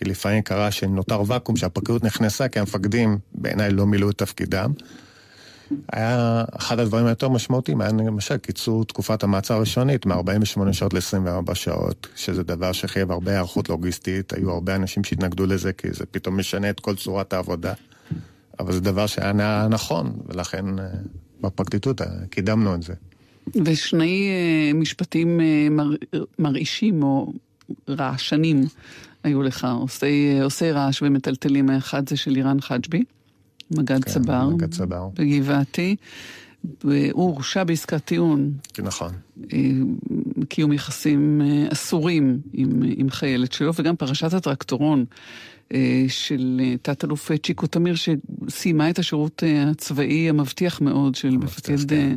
[0.00, 4.72] כי לפעמים קרה שנותר ואקום, שהפרקליטות נכנסה, כי המפקדים בעיניי לא מילאו את תפקידם.
[5.92, 12.06] היה אחד הדברים היותר משמעותיים, היה למשל קיצור תקופת המעצר הראשונית מ-48 שעות ל-24 שעות,
[12.16, 16.70] שזה דבר שחייב הרבה היערכות לוגיסטית, היו הרבה אנשים שהתנגדו לזה, כי זה פתאום משנה
[16.70, 17.72] את כל צורת העבודה.
[18.60, 20.84] אבל זה דבר שהיה נכון, ולכן אה,
[21.40, 22.94] בפרקליטות אה, קידמנו את זה.
[23.64, 25.90] ושני אה, משפטים מר,
[26.38, 27.32] מרעישים או
[27.88, 28.64] רעשנים
[29.24, 31.70] היו לך, עושי, עושי רעש ומטלטלים.
[31.70, 33.04] האחד זה של לירן חג'בי,
[33.70, 35.08] מג"ד כן, צבר, מג"ד צבר.
[35.14, 35.96] בגבעתי.
[36.84, 39.12] והוא הורשע בעסקת טיעון, נכון.
[39.52, 39.58] אה,
[40.48, 45.04] קיום יחסים אה, אסורים עם, עם חיילת שלו, וגם פרשת הטרקטורון
[45.74, 52.16] אה, של תת-אלוף צ'יקו תמיר, שסיימה את השירות הצבאי המבטיח מאוד של המבטיח, מפקד, כן.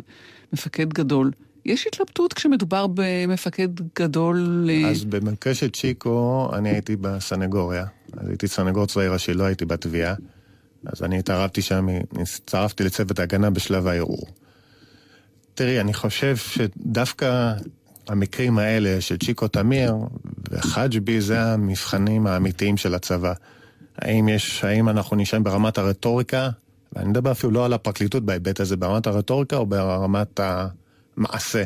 [0.53, 1.31] מפקד גדול.
[1.65, 4.69] יש התלבטות כשמדובר במפקד גדול...
[4.69, 7.85] אה, אז במקרה של צ'יקו, אני הייתי בסנגוריה.
[8.17, 10.15] אז הייתי סנגור צבאי ראשי, לא הייתי בתביעה.
[10.85, 11.87] אז אני התערבתי שם,
[12.21, 14.27] הצטרפתי לצוות ההגנה בשלב הערעור.
[15.55, 17.53] תראי, אני חושב שדווקא
[18.07, 19.95] המקרים האלה של צ'יקו תמיר
[20.51, 23.33] וחג'בי זה המבחנים האמיתיים של הצבא.
[23.97, 26.49] האם יש, האם אנחנו נשארים ברמת הרטוריקה,
[26.93, 30.39] ואני מדבר אפילו לא על הפרקליטות בהיבט הזה, ברמת הרטוריקה או ברמת
[31.17, 31.63] המעשה.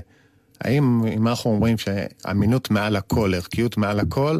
[0.61, 4.39] האם אם אנחנו אומרים שאמינות מעל הכל, ערכיות מעל הכל,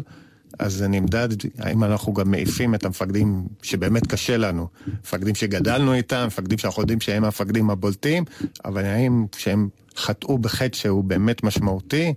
[0.58, 4.68] אז זה נמדד, האם אנחנו גם מעיפים את המפקדים שבאמת קשה לנו,
[5.02, 8.24] מפקדים שגדלנו איתם, מפקדים שאנחנו יודעים שהם המפקדים הבולטים,
[8.64, 12.14] אבל האם כשהם חטאו בחטא שהוא באמת משמעותי,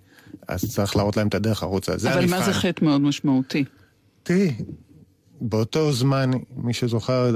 [0.48, 1.98] אז צריך להראות להם את הדרך החוצה.
[1.98, 2.26] זה אבל.
[2.30, 3.66] מה זה חטא מאוד משמעותי?
[4.24, 4.56] תראי,
[5.42, 7.36] באותו זמן, מי שזוכר,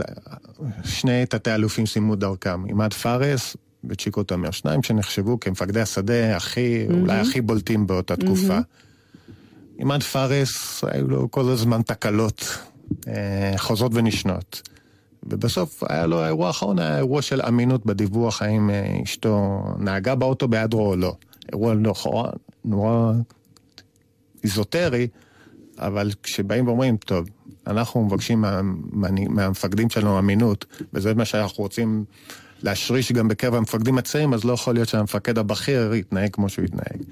[0.83, 3.57] שני תתי-אלופים סיימו דרכם, עימאד פארס
[3.89, 8.59] וצ'יקו תמיר, שניים שנחשבו כמפקדי השדה הכי, אולי הכי בולטים באותה תקופה.
[9.77, 12.57] עימאד פארס, היו לו כל הזמן תקלות
[13.07, 14.61] אה, חוזרות ונשנות.
[15.23, 20.47] ובסוף היה לו, האירוע האחרון היה אירוע של אמינות בדיווח האם אה, אשתו נהגה באוטו
[20.47, 21.15] בהיעדרו או לא.
[21.51, 22.29] אירוע נורא,
[22.65, 23.13] נורא
[24.43, 25.07] איזוטרי,
[25.77, 27.29] אבל כשבאים ואומרים, טוב,
[27.67, 32.05] אנחנו מבקשים מה, מה, מהמפקדים שלנו אמינות, וזה מה שאנחנו רוצים
[32.64, 37.03] להשריש גם בקרב המפקדים הצעירים, אז לא יכול להיות שהמפקד הבכיר יתנהג כמו שהוא יתנהג.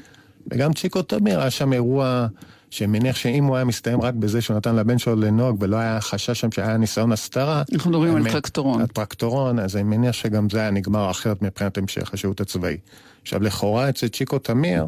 [0.51, 2.27] וגם צ'יקו תמיר, היה שם אירוע
[2.69, 6.39] שמניח שאם הוא היה מסתיים רק בזה שהוא נתן לבן שלו לנהוג ולא היה חשש
[6.39, 7.63] שם שהיה ניסיון הסתרה.
[7.73, 8.81] אנחנו מדברים על טרקטורון.
[8.81, 12.77] הטרקטורון, אז אני מניח שגם זה היה נגמר אחרת מבחינת המשך השירות הצבאי.
[13.21, 14.87] עכשיו, לכאורה אצל צ'יקו תמיר,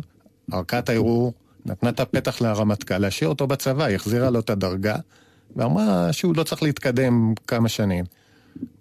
[0.51, 1.33] ערכת הערעור
[1.65, 4.95] נתנה את הפתח לרמטכ"ל להשאיר אותו בצבא, היא החזירה לו את הדרגה,
[5.55, 8.05] ואמרה שהוא לא צריך להתקדם כמה שנים.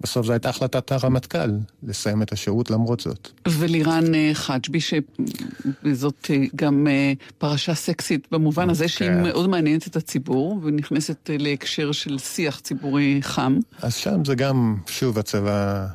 [0.01, 1.51] בסוף זו הייתה החלטת הרמטכ"ל
[1.83, 3.29] לסיים את השירות למרות זאת.
[3.49, 9.22] ולירן אה, חג'בי, שזאת אה, גם אה, פרשה סקסית במובן הזה שהיא כן.
[9.22, 13.59] מאוד מעניינת את הציבור, ונכנסת להקשר של שיח ציבורי חם.
[13.83, 15.87] אז שם זה גם, שוב, הצבא,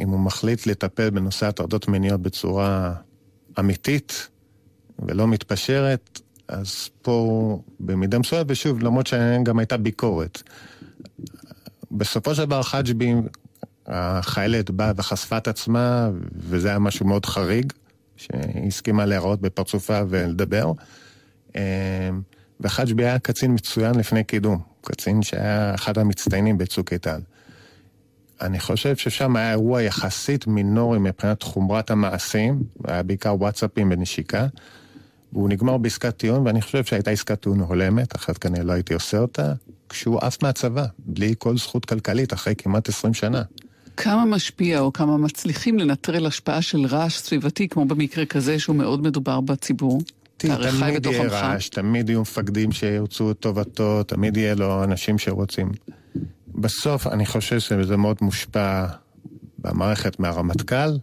[0.00, 2.94] אם הוא מחליט לטפל בנושא הטרדות מיניות בצורה
[3.58, 4.28] אמיתית
[4.98, 10.42] ולא מתפשרת, אז פה במידה מסוימת, ושוב, למרות שגם הייתה ביקורת.
[11.96, 13.14] בסופו של דבר חג'בי,
[13.86, 17.72] החיילת באה וחשפה את עצמה, וזה היה משהו מאוד חריג,
[18.16, 20.72] שהיא הסכימה להיראות בפרצופה ולדבר.
[21.56, 21.60] אמ,
[22.60, 27.20] וחג'בי היה קצין מצוין לפני קידום, קצין שהיה אחד המצטיינים בצוק איתן.
[28.40, 34.46] אני חושב ששם היה אירוע יחסית מינורי מבחינת חומרת המעשים, היה בעיקר וואטסאפים ונשיקה,
[35.32, 39.18] והוא נגמר בעסקת טיעון, ואני חושב שהייתה עסקת טיעון הולמת, אחרת כנראה לא הייתי עושה
[39.18, 39.52] אותה,
[39.88, 43.42] כשהוא עף מהצבא, בלי כל זכות כלכלית, אחרי כמעט 20 שנה.
[43.96, 49.02] כמה משפיע או כמה מצליחים לנטרל השפעה של רעש סביבתי, כמו במקרה כזה שהוא מאוד
[49.02, 50.00] מדובר בציבור?
[50.36, 51.28] תמיד יהיה.
[51.28, 55.72] רעש, תמיד יהיו מפקדים שירצו את טובתו, תמיד יהיה לו אנשים שרוצים.
[56.54, 58.86] בסוף אני חושב שזה מאוד מושפע
[59.58, 60.96] במערכת מהרמטכ"ל,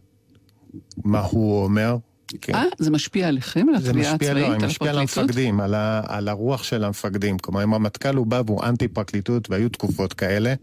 [1.04, 1.98] מה הוא אומר.
[2.42, 2.56] כן.
[2.56, 5.18] אה, זה משפיע עליכם, על התביעה הצבאית, על זה משפיע על הפרקליטות?
[5.18, 7.38] המפקדים, על, ה, על הרוח של המפקדים.
[7.40, 10.54] כלומר, אם הרמטכ"ל הוא בא והוא אנטי פרקליטות, והיו תקופות כאלה,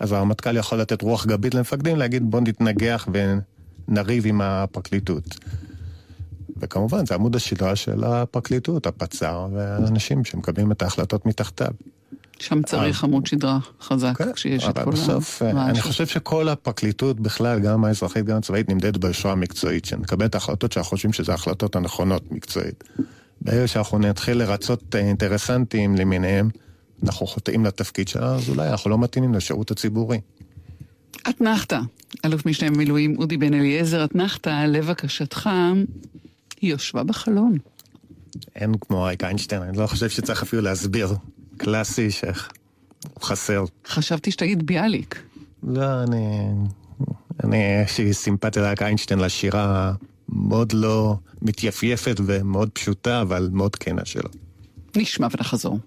[0.00, 3.08] אז הרמטכ"ל יכול לתת רוח גבית למפקדים, להגיד בוא נתנגח
[3.88, 5.38] ונריב עם הפרקליטות.
[6.56, 11.72] וכמובן, זה עמוד השדרה של הפרקליטות, הפצ"ר והאנשים שמקבלים את ההחלטות מתחתיו.
[12.42, 15.80] שם צריך עמוד שדרה חזק, כן, כשיש את כל בסוף, אה, הרעש אני.
[15.80, 20.90] חושב שכל הפרקליטות בכלל, גם האזרחית, גם הצבאית, נמדדת ביושרה המקצועית, שנקבל את ההחלטות שאנחנו
[20.90, 22.84] חושבים שזה ההחלטות הנכונות מקצועית.
[23.40, 26.50] ברגע שאנחנו נתחיל לרצות אה, אינטרסנטים למיניהם,
[27.04, 30.20] אנחנו חוטאים לתפקיד שלנו, אז אולי אנחנו לא מתאימים לשירות הציבורי.
[31.28, 31.80] אתנחתא,
[32.24, 35.50] אלוף משנה במילואים אודי בן אליעזר, אתנחתא, לבקשתך,
[36.60, 37.58] היא יושבה בחלון.
[38.56, 41.08] אין כמו אריק איינשטיין, אני לא חושב שצריך אפילו להסביר.
[41.58, 42.32] קלאסי שהוא
[43.22, 43.64] חסר.
[43.86, 45.22] חשבתי שתגיד ביאליק.
[45.62, 46.48] לא, אני...
[47.44, 49.92] אני, יש לי סימפתיה לאריק איינשטיין לשירה
[50.28, 54.28] מאוד לא מתייפייפת ומאוד פשוטה, אבל מאוד כנה שלו.
[54.96, 55.78] נשמע ונחזור.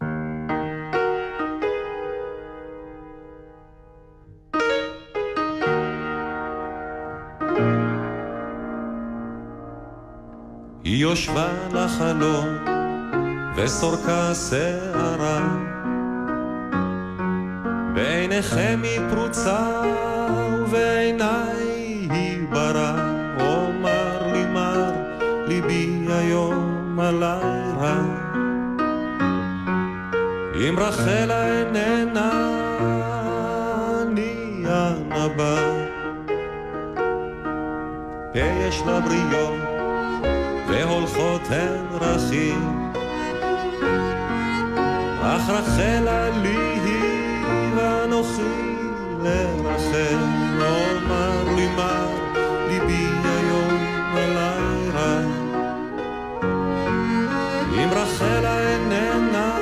[10.84, 12.46] היא יושבה לחלום
[13.56, 15.61] וסורקה שערה
[17.94, 19.82] בעיניכם היא פרוצה
[20.60, 22.94] ובעיניי היא ברא
[23.40, 24.92] אומר לי מר
[25.48, 28.02] ליבי היום עלי רע
[30.56, 32.32] אם רחלה איננה
[34.02, 35.82] אני הנבא.
[38.36, 39.54] יש לה בריות
[40.68, 42.92] והולכות הן רכים.
[45.22, 46.71] אך רחלה לי
[48.22, 48.78] ואנוכי
[49.24, 50.18] לרחל,
[50.62, 52.06] אומר לי מה
[52.68, 53.78] ליבי היום
[54.16, 55.22] עלי רע.
[57.74, 59.58] אם רחלה איננה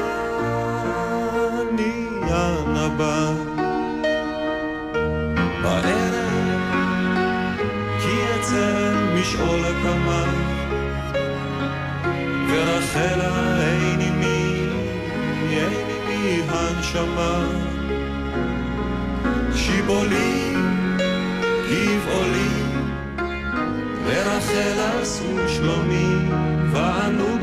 [1.62, 3.32] אני הנבא.
[5.64, 6.16] בערב
[7.99, 10.24] כי אצל משעול הקמה
[12.49, 14.68] ורחלה אין עימי,
[15.49, 17.69] אין עימי הנשמה.
[19.90, 20.54] שיבולי,
[21.70, 22.50] גבעולי,
[24.06, 26.16] ורחל עשו שלומי,
[26.72, 27.39] וענו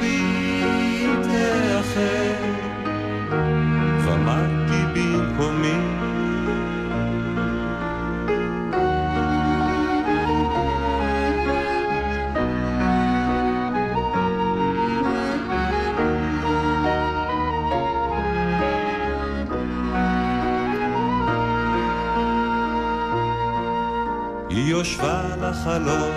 [25.66, 26.14] יושבה לחלום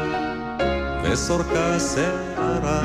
[1.03, 2.81] וסורקה שערה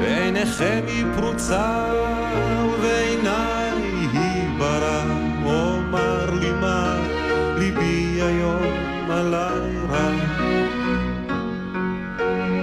[0.00, 1.92] בעיניכם היא פרוצה
[2.64, 3.72] ובעיניי
[4.12, 5.02] היא ברא
[5.44, 6.96] אומר לי מה
[7.58, 8.62] ליבי היום
[9.10, 10.10] עלי רע.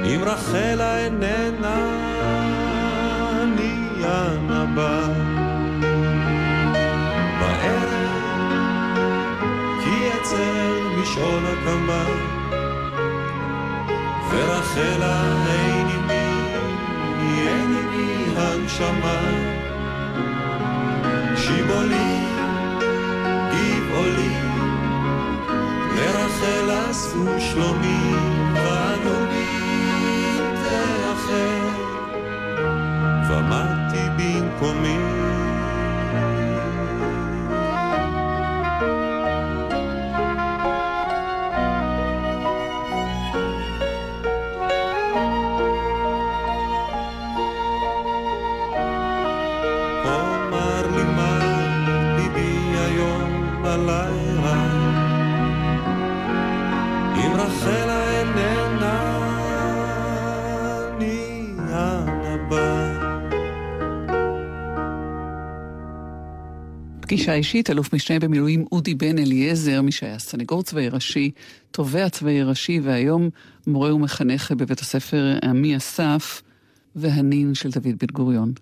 [0.06, 1.23] אם רחלה איננה
[14.76, 16.58] ורחלה אין עימי,
[17.48, 19.22] אין עימי הנשמה
[21.36, 22.26] שיבולי,
[23.52, 24.36] גבעולי
[25.96, 28.14] לרחל עשו שלומי,
[28.54, 29.26] ואנו
[30.64, 31.70] תאחר,
[33.30, 35.13] ומדתי במקומי.
[67.14, 71.32] פגישה אישית, אלוף משנה במילואים אודי בן אליעזר, מי שהיה סנגור צבאי ראשי,
[71.72, 73.30] תובע צבאי ראשי, והיום
[73.68, 76.42] מורה ומחנך בבית הספר עמי אסף,
[76.96, 78.54] והנין של דוד בן גוריון.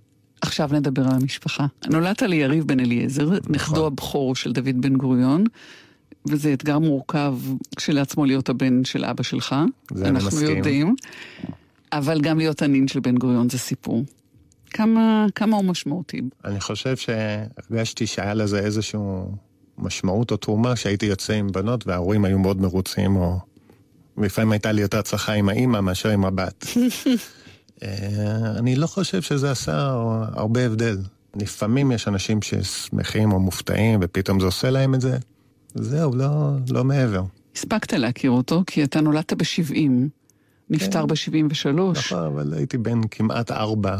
[0.41, 1.66] עכשיו נדבר על המשפחה.
[1.89, 3.39] נולדת ליריב בן אליעזר, נכון.
[3.49, 5.43] נכדו הבכור של דוד בן גוריון,
[6.26, 7.38] וזה אתגר מורכב
[7.76, 9.56] כשלעצמו להיות הבן של אבא שלך.
[9.93, 10.39] זה אני מסכים.
[10.39, 10.95] אנחנו יודעים.
[11.93, 14.04] אבל גם להיות הנין של בן גוריון זה סיפור.
[14.74, 16.22] כמה, כמה הוא משמעותי?
[16.45, 18.99] אני חושב שהרגשתי שהיה לזה איזושהי
[19.78, 23.39] משמעות או תרומה שהייתי יוצא עם בנות וההורים היו מאוד מרוצים, או
[24.17, 26.65] לפעמים הייתה לי יותר הצלחה עם האימא מאשר עם הבת.
[27.84, 29.88] אה, אני לא חושב שזה עשה
[30.34, 30.97] הרבה הבדל.
[31.36, 35.17] לפעמים יש אנשים ששמחים או מופתעים ופתאום זה עושה להם את זה.
[35.76, 36.30] זהו, לא,
[36.69, 37.24] לא מעבר.
[37.55, 39.89] הספקת להכיר אותו כי אתה נולדת ב-70,
[40.69, 41.07] נפטר כן.
[41.07, 41.80] ב-73.
[41.91, 43.97] נכון, אבל הייתי בן כמעט ארבע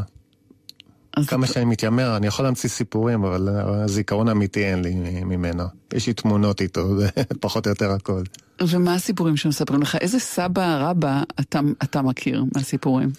[1.28, 5.64] כמה שאני מתיימר, אני יכול להמציא סיפורים, אבל הזיכרון האמיתי אין לי ממנו.
[5.94, 7.10] יש לי תמונות איתו, זה
[7.42, 8.22] פחות או יותר הכל.
[8.62, 9.96] ומה הסיפורים שמספרים לך?
[9.96, 13.10] איזה סבא רבא אתה, אתה מכיר מהסיפורים?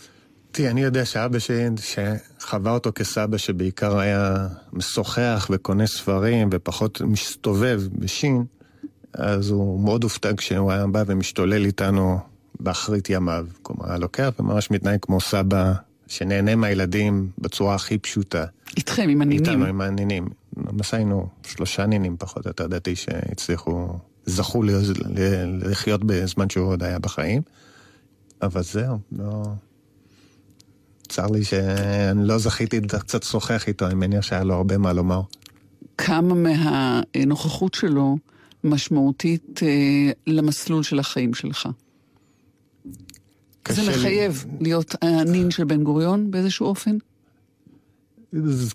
[0.52, 7.82] תראי, אני יודע שאבא שלי, שחווה אותו כסבא שבעיקר היה משוחח וקונה ספרים ופחות מסתובב
[7.98, 8.44] בשין,
[9.14, 12.18] אז הוא מאוד הופתע כשהוא היה בא ומשתולל איתנו
[12.60, 13.46] באחרית ימיו.
[13.62, 15.72] כלומר, היה לוקח וממש מתנהג כמו סבא
[16.12, 18.44] שנהנה מהילדים בצורה הכי פשוטה.
[18.76, 19.44] איתכם, עם הנינים.
[19.44, 20.28] איתנו, עם הנינים.
[20.56, 23.88] ממש היינו שלושה נינים פחות או יותר, דעתי שהצליחו,
[24.26, 24.62] זכו
[25.62, 27.42] לחיות בזמן שהוא עוד היה בחיים.
[28.42, 29.42] אבל זהו, לא...
[31.08, 35.20] צר לי שאני לא זכיתי קצת לשוחח איתו, אני מניח שהיה לו הרבה מה לומר.
[35.98, 38.16] כמה מהנוכחות שלו
[38.64, 41.68] משמעותית אה, למסלול של החיים שלך?
[43.68, 44.56] זה מחייב לי...
[44.60, 46.96] להיות הנין של בן גוריון באיזשהו אופן?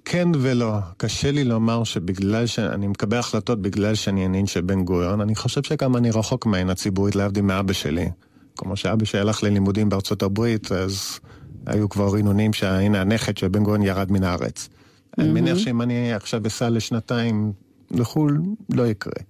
[0.05, 0.73] כן ולא.
[0.97, 5.63] קשה לי לומר שבגלל שאני מקבל החלטות בגלל שאני הנין של בן גוריון, אני חושב
[5.63, 8.09] שגם אני רחוק מהעין הציבורית להבדיל מאבא שלי.
[8.57, 11.19] כמו שאבא שלי הלך ללימודים בארצות הברית, אז
[11.65, 14.67] היו כבר רינונים שהנה הנכד של בן גוריון ירד מן הארץ.
[14.67, 15.21] Mm-hmm.
[15.21, 17.51] אני מניח שאם אני עכשיו אסע לשנתיים
[17.91, 18.41] לחו"ל,
[18.73, 19.23] לא יקרה.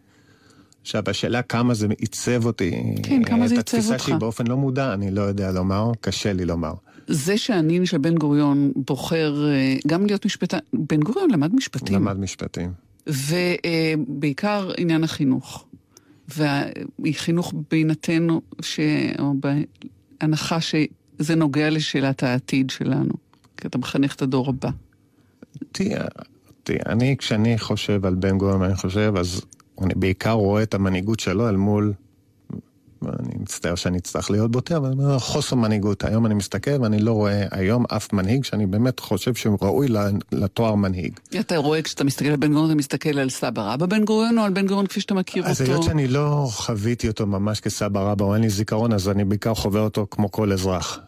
[0.87, 2.71] עכשיו, השאלה כמה זה עיצב אותי,
[3.03, 3.85] כן, כמה זה עיצב אותך.
[3.85, 6.73] את התפיסה שלי באופן לא מודע, אני לא יודע לומר, קשה לי לומר.
[7.07, 11.95] זה שהנין של בן גוריון בוחר אה, גם להיות משפטן, בן גוריון למד משפטים.
[11.95, 12.71] למד משפטים.
[13.07, 15.65] ובעיקר עניין החינוך.
[16.27, 18.27] והחינוך בהינתן,
[18.61, 18.79] ש...
[19.19, 19.33] או
[20.21, 23.13] בהנחה שזה נוגע לשאלת העתיד שלנו,
[23.57, 24.69] כי אתה מחנך את הדור הבא.
[25.71, 26.05] תראה,
[26.63, 29.41] תראה, אני, כשאני חושב על בן גוריון, אני חושב, אז
[29.81, 31.93] אני בעיקר רואה את המנהיגות שלו אל מול,
[33.05, 36.03] אני מצטער שאני אצטרך להיות בוטה, אבל אני אומר, חוסר מנהיגות.
[36.03, 39.87] היום אני מסתכל ואני לא רואה היום אף מנהיג שאני באמת חושב שהוא ראוי
[40.31, 41.19] לתואר מנהיג.
[41.39, 44.43] אתה רואה כשאתה מסתכל על בן גוריון, אתה מסתכל על סבא רבא בן גוריון או
[44.43, 45.63] על בן גוריון כפי שאתה מכיר אז אותו?
[45.63, 49.25] אז היות שאני לא חוויתי אותו ממש כסבא רבא או אין לי זיכרון, אז אני
[49.25, 50.99] בעיקר חווה אותו כמו כל אזרח.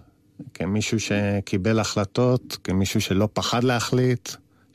[0.53, 4.29] כמישהו שקיבל החלטות, כמישהו שלא פחד להחליט.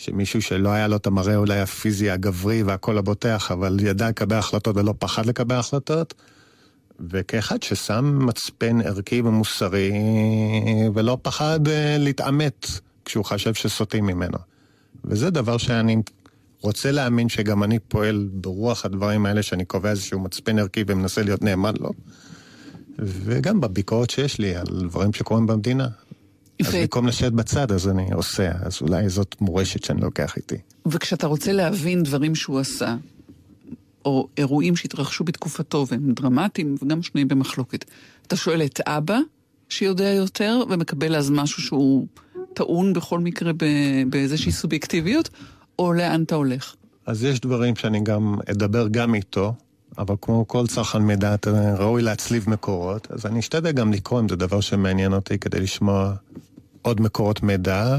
[0.05, 4.77] שמישהו שלא היה לו את המראה אולי הפיזי הגברי והכל הבוטח, אבל ידע לקבל החלטות
[4.77, 6.15] ולא פחד לקבל החלטות,
[7.01, 9.93] וכאחד ששם מצפן ערכי ומוסרי
[10.95, 12.67] ולא פחד אה, להתעמת
[13.05, 14.39] כשהוא חשב שסוטים ממנו.
[15.05, 15.97] וזה דבר שאני
[16.61, 21.43] רוצה להאמין שגם אני פועל ברוח הדברים האלה, שאני קובע איזשהו מצפן ערכי ומנסה להיות
[21.43, 21.91] נאמן לו.
[22.99, 25.89] וגם בביקורת שיש לי על דברים שקורים במדינה.
[26.61, 30.57] אז במקום לשבת בצד, אז אני עושה, אז אולי זאת מורשת שאני לוקח איתי.
[30.87, 32.97] וכשאתה רוצה להבין דברים שהוא עשה,
[34.05, 37.85] או אירועים שהתרחשו בתקופתו והם דרמטיים וגם שנויים במחלוקת,
[38.27, 39.19] אתה שואל את אבא,
[39.69, 42.07] שיודע יותר, ומקבל אז משהו שהוא
[42.55, 43.53] טעון בכל מקרה
[44.09, 45.31] באיזושהי סובייקטיביות,
[45.79, 46.75] או לאן אתה הולך?
[47.07, 49.55] אז יש דברים שאני גם אדבר גם איתו,
[49.99, 54.29] אבל כמו כל צרכן מידע, אתה ראוי להצליב מקורות, אז אני אשתדל גם לקרוא אם
[54.29, 56.15] זה דבר שמעניין אותי כדי לשמוע
[56.83, 57.99] עוד מקורות מידע,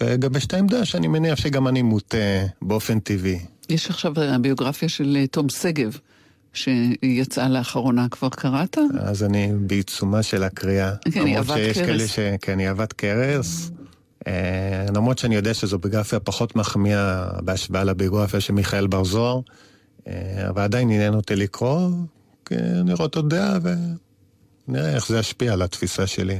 [0.00, 2.16] ולגבש את העמדה שאני מניח שגם אני מוטה
[2.62, 3.38] באופן טבעי.
[3.68, 5.98] יש עכשיו הביוגרפיה של אה, תום שגב,
[6.52, 8.78] שיצאה לאחרונה, כבר קראת?
[9.00, 10.94] אז אני בעיצומה של הקריאה.
[11.12, 11.76] כן, היא כרס.
[11.76, 12.18] כאלה ש...
[12.40, 13.70] כן, היא עבת כרס.
[14.26, 19.40] אה, למרות שאני יודע שזו ביוגרפיה פחות מחמיאה בהשוואה לביוגרפיה של מיכאל בר זוהר,
[20.48, 21.90] אבל עדיין עניין אותי לקרוא,
[22.84, 26.38] לראות עוד דעה ונראה איך זה ישפיע על התפיסה שלי.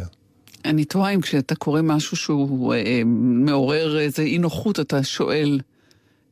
[0.65, 5.61] אני תוהה אם כשאתה קורא משהו שהוא אה, אה, מעורר איזה אי נוחות, אתה שואל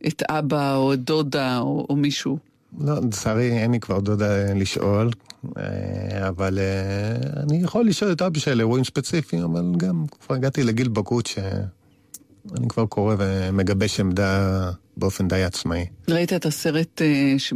[0.07, 2.39] את אבא או את דודה או, או מישהו.
[2.81, 5.11] לא, לצערי אין לי כבר דודה לשאול,
[5.59, 10.63] אה, אבל אה, אני יכול לשאול את אבא על אירועים ספציפיים, אבל גם כבר הגעתי
[10.63, 11.27] לגיל בגרות
[12.55, 14.61] שאני כבר קורא ומגבש עמדה
[14.97, 15.87] באופן די עצמאי.
[16.09, 17.53] ראית את הסרט אה, ש-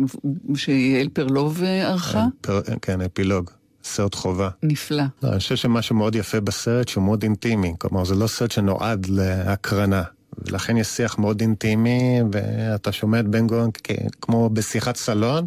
[0.54, 2.26] שיעל פרלוב אה, ערכה?
[2.40, 3.50] פר- כן, אפילוג,
[3.84, 4.48] סרט חובה.
[4.62, 5.02] נפלא.
[5.22, 9.06] לא, אני חושב שמשהו מאוד יפה בסרט שהוא מאוד אינטימי, כלומר זה לא סרט שנועד
[9.10, 10.02] להקרנה.
[10.38, 15.46] ולכן יש שיח מאוד אינטימי, ואתה שומע את בן גוריון כ- כמו בשיחת סלון,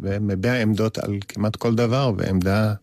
[0.00, 2.74] ומביע עמדות על כמעט כל דבר, ועמדה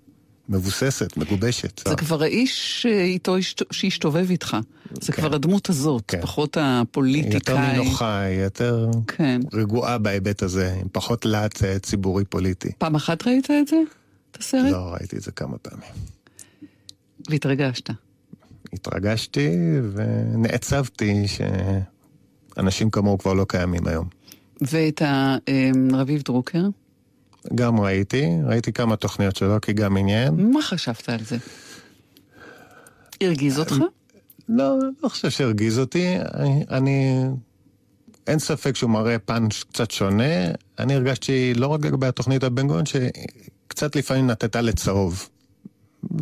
[0.50, 1.82] מבוססת, מגובשת.
[1.89, 4.58] זה כבר האיש איתו השת- שהשתובב איתך.
[5.02, 6.22] זה כבר הדמות הזאת, כן.
[6.22, 7.72] פחות היא יותר הפוליטיקאי.
[7.78, 9.41] נינוחה, יותר כן.
[9.54, 12.72] רגועה בהיבט הזה, עם פחות להט אה, ציבורי פוליטי.
[12.78, 13.76] פעם אחת ראית את זה?
[14.32, 14.72] את הסרט?
[14.72, 15.89] לא, ראיתי את זה כמה פעמים.
[17.30, 17.89] והתרגשת.
[18.74, 19.50] התרגשתי
[19.93, 24.08] ונעצבתי שאנשים כמוהו כבר לא קיימים היום.
[24.62, 25.72] ואת ה- אה,
[26.22, 26.64] דרוקר?
[27.56, 30.52] גם ראיתי, ראיתי כמה תוכניות שלו, כי גם עניין.
[30.54, 31.38] מה חשבת על זה?
[33.22, 33.76] הרגיז אותך?
[34.50, 36.16] לא, לא חושב שהרגיז אותי.
[36.34, 37.24] אני, אני...
[38.28, 40.24] אין ספק שהוא מראה פן קצת שונה.
[40.80, 45.30] אני הרגשתי, לא רק לגבי התוכנית הבן גוריון, שקצת לפעמים נטטה לצהוב.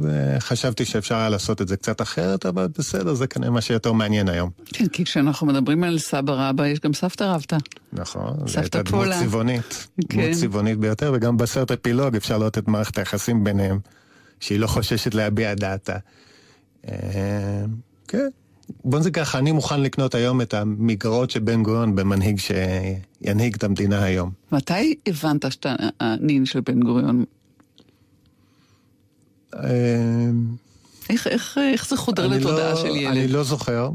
[0.01, 4.29] וחשבתי שאפשר היה לעשות את זה קצת אחרת, אבל בסדר, זה כנראה מה שיותר מעניין
[4.29, 4.49] היום.
[4.65, 7.57] כן, כי כשאנחנו מדברים על סבא רבא, יש גם סבתא רבתא.
[7.93, 9.07] נכון, זו הייתה דמות.
[9.19, 9.87] צבעונית.
[10.09, 10.21] כן.
[10.21, 13.79] דמות צבעונית ביותר, וגם בסרט אפילוג אפשר לראות את מערכת היחסים ביניהם,
[14.39, 15.97] שהיא לא חוששת להביע את דעתה.
[16.87, 16.93] אה,
[18.07, 18.27] כן.
[18.85, 23.63] בוא נזה ככה, אני מוכן לקנות היום את המגרעות של בן גוריון במנהיג שינהיג את
[23.63, 24.31] המדינה היום.
[24.51, 27.23] מתי הבנת שאתה הנין של בן גוריון?
[29.55, 30.29] אה,
[31.09, 33.11] איך, איך, איך זה חודר לתודעה לא- של ילד?
[33.11, 33.89] אני לא זוכר,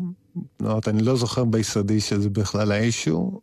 [0.62, 3.40] זאת אני לא זוכר ביסודי שזה בכלל האישו.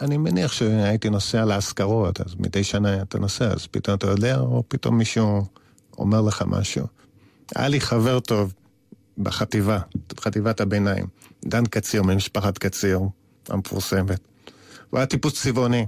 [0.00, 4.62] אני מניח שהייתי נוסע להשכרות, אז מדי שנה אתה נוסע, אז פתאום אתה יודע, או
[4.68, 5.46] פתאום מישהו
[5.98, 6.86] אומר לך משהו.
[7.56, 8.54] היה לי חבר טוב
[9.18, 9.78] בחטיבה,
[10.08, 11.06] בחטיבת הביניים,
[11.44, 13.00] דן קציר ממשפחת קציר
[13.48, 14.20] המפורסמת.
[14.90, 15.86] הוא היה טיפוס צבעוני,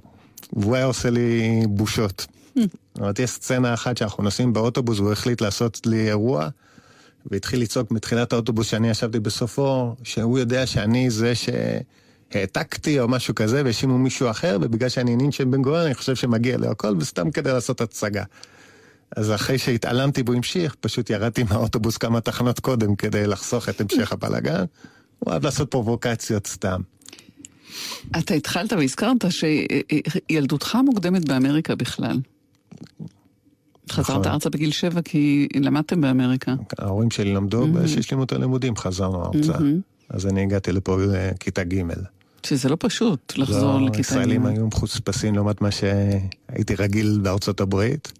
[0.53, 2.27] והוא היה עושה לי בושות.
[2.99, 6.49] זאת יש סצנה אחת שאנחנו נוסעים באוטובוס והוא החליט לעשות לי אירוע,
[7.27, 13.63] והתחיל לצעוק מתחילת האוטובוס שאני ישבתי בסופו, שהוא יודע שאני זה שהעתקתי או משהו כזה,
[13.65, 17.31] והאשימו מישהו אחר, ובגלל שאני נין של בן גוריון, אני חושב שמגיע לו הכל, וסתם
[17.31, 18.25] כדי לעשות הצגה.
[19.17, 24.13] אז אחרי שהתעלמתי והוא המשיך, פשוט ירדתי מהאוטובוס כמה תחנות קודם כדי לחסוך את המשך
[24.13, 24.65] הבלאגן.
[25.19, 26.81] הוא אוהב לעשות פרובוקציות סתם.
[28.19, 32.19] אתה התחלת והזכרת שילדותך מוקדמת באמריקה בכלל.
[33.91, 34.33] חזרת נכון.
[34.33, 36.55] ארצה בגיל שבע כי למדתם באמריקה.
[36.79, 39.59] ההורים שלי למדו, כשהשלימו את הלימודים חזרנו ארצה.
[40.09, 41.83] אז אני הגעתי לפה לכיתה ג'.
[42.47, 44.01] שזה לא פשוט לחזור לא, לכיתה.
[44.01, 44.47] ישראלים ג'.
[44.47, 48.13] היו מחוספסים לעומת מה שהייתי רגיל בארצות הברית,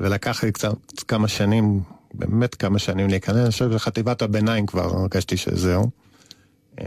[0.00, 0.74] ולקח לי קצת
[1.08, 1.80] כמה שנים,
[2.14, 5.90] באמת כמה שנים להיכנס, אני חושב שבחטיבת הביניים כבר הרגשתי שזהו.
[6.80, 6.86] אה,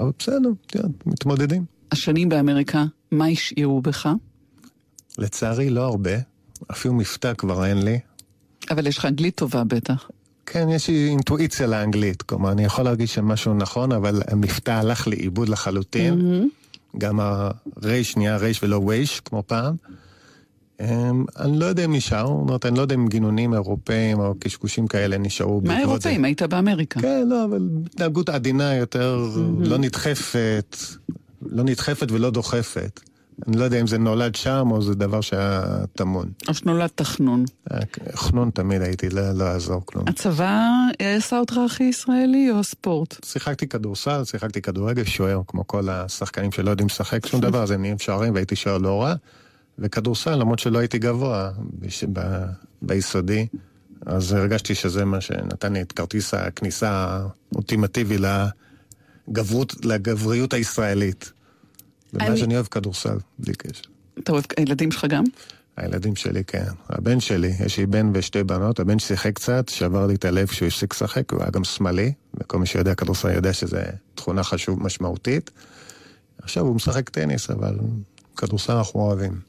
[0.00, 0.50] אבל בסדר,
[1.06, 1.64] מתמודדים.
[1.92, 4.08] השנים באמריקה, מה השאירו בך?
[5.18, 6.10] לצערי לא הרבה,
[6.70, 7.98] אפילו מבטא כבר אין לי.
[8.70, 10.10] אבל יש לך אנגלית טובה בטח.
[10.46, 15.48] כן, יש לי אינטואיציה לאנגלית, כלומר, אני יכול להרגיש שמשהו נכון, אבל המבטא הלך לאיבוד
[15.48, 16.48] לחלוטין.
[16.98, 19.76] גם הרייש נהיה רייש ולא וייש, כמו פעם.
[20.80, 24.34] אמ, אני לא יודע אם נשאר, זאת אומרת, אני לא יודע אם גינונים אירופאים או
[24.38, 25.80] קשקושים כאלה נשארו מה זה.
[25.80, 26.24] אירופאים?
[26.24, 27.00] היית באמריקה.
[27.00, 30.76] כן, לא, אבל התנהגות עדינה יותר, לא נדחפת,
[31.42, 33.00] לא נדחפת ולא דוחפת.
[33.48, 35.62] אני לא יודע אם זה נולד שם או זה דבר שהיה
[35.92, 36.28] טמון.
[36.48, 37.44] או שנולדת חנון.
[38.14, 40.04] חנון תמיד הייתי, לא לא יעזור כלום.
[40.08, 40.68] הצבא
[41.00, 43.24] אה, עשה אותך הכי ישראלי או הספורט?
[43.24, 47.80] שיחקתי כדורסל, שיחקתי כדורגל, שוער, כמו כל השחקנים שלא יודעים לשחק שום דבר, אז הם
[47.80, 49.14] נהיים שוערים והייתי שוער לא רע.
[49.78, 52.04] וכדורסל, למרות שלא הייתי גבוה בש...
[52.12, 52.20] ב...
[52.86, 53.46] ביסודי,
[54.06, 57.18] אז הרגשתי שזה מה שנתן לי את כרטיס הכניסה
[57.52, 58.16] האולטימטיבי
[59.28, 61.32] לגברות, לגבריות הישראלית.
[62.14, 63.82] ומאז אני- אני אוהב כדורסל, בלי קשר.
[64.18, 65.24] אתה אוהב, הילדים שלך גם?
[65.76, 66.64] הילדים שלי, כן.
[66.88, 70.66] הבן שלי, יש לי בן ושתי בנות, הבן שיחק קצת, שבר לי את הלב כשהוא
[70.68, 73.76] הפסיק לשחק, הוא היה גם שמאלי, וכל מי שיודע כדורסל יודע שזו
[74.14, 75.50] תכונה חשוב, משמעותית.
[76.42, 77.76] עכשיו הוא משחק טניס, אבל
[78.36, 79.40] כדורסל אנחנו אוהבים.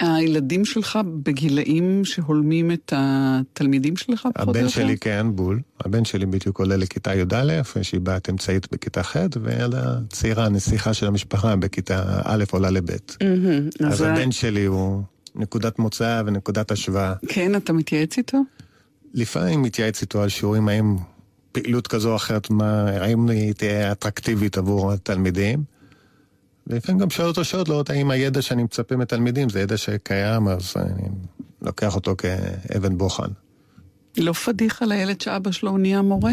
[0.00, 4.28] הילדים שלך בגילאים שהולמים את התלמידים שלך?
[4.36, 5.60] הבן שלי כן, בול.
[5.84, 11.56] הבן שלי בדיוק עולה לכיתה י"א, לי בת אמצעית בכיתה ח', והצעירה, הנסיכה של המשפחה
[11.56, 12.90] בכיתה א' עולה לב'.
[13.86, 15.02] אז הבן שלי הוא
[15.34, 17.14] נקודת מוצא ונקודת השוואה.
[17.28, 18.38] כן, אתה מתייעץ איתו?
[19.14, 20.96] לפעמים מתייעץ איתו על שיעורים, האם
[21.52, 25.79] פעילות כזו או אחרת, מה, האם היא תהיה אטרקטיבית עבור התלמידים.
[26.70, 30.74] ולפעמים גם שואל אותו שאלות, לראות האם הידע שאני מצפה מתלמידים זה ידע שקיים, אז
[30.76, 31.08] אני
[31.62, 33.28] לוקח אותו כאבן בוחן.
[34.16, 36.32] לא פדיחה לילד שאבא שלו נהיה מורה?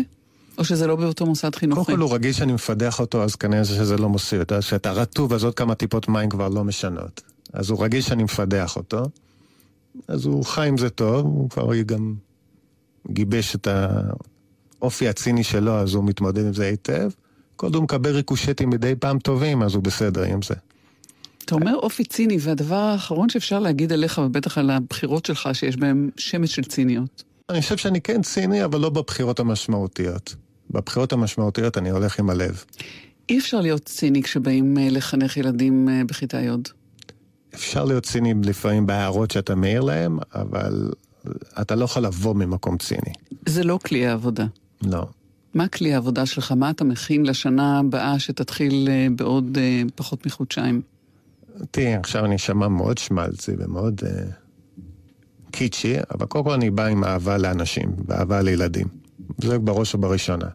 [0.57, 1.85] או שזה לא באותו מוסד חינוכי?
[1.85, 4.41] קודם כל הוא רגיל שאני מפדח אותו, אז כנראה שזה לא מוסיף.
[4.41, 7.21] אתה יודע, שאתה רטוב, אז עוד כמה טיפות מים כבר לא משנות.
[7.53, 9.03] אז הוא רגיל שאני מפדח אותו,
[10.07, 12.15] אז הוא חי עם זה טוב, הוא כבר גם
[13.11, 13.67] גיבש את
[14.81, 17.09] האופי הציני שלו, אז הוא מתמודד עם זה היטב.
[17.57, 20.53] כל הוא מקבל ריקושטים מדי פעם טובים, אז הוא בסדר עם זה.
[21.45, 26.09] אתה אומר אופי ציני, והדבר האחרון שאפשר להגיד עליך, ובטח על הבחירות שלך, שיש בהן
[26.17, 27.23] שמץ של ציניות.
[27.49, 30.35] אני חושב שאני כן ציני, אבל לא בבחירות המשמעותיות.
[30.71, 32.63] בבחירות המשמעותיות אני הולך עם הלב.
[33.29, 36.49] אי אפשר להיות ציני כשבאים אה, לחנך ילדים אה, בכיתה י'.
[37.55, 40.91] אפשר להיות ציני לפעמים בהערות שאתה מעיר להם, אבל
[41.61, 43.13] אתה לא יכול לבוא ממקום ציני.
[43.45, 44.45] זה לא כלי העבודה.
[44.81, 45.05] לא.
[45.57, 46.51] מה כלי העבודה שלך?
[46.51, 50.81] מה אתה מכין לשנה הבאה שתתחיל אה, בעוד אה, פחות מחודשיים?
[51.71, 54.07] תראי, עכשיו אני אשמע מאוד שמלצי ומאוד uh,
[55.51, 58.87] קיצ'י, אבל קודם כל אני בא עם אהבה לאנשים ואהבה לילדים.
[59.41, 60.47] זה בראש ובראשונה.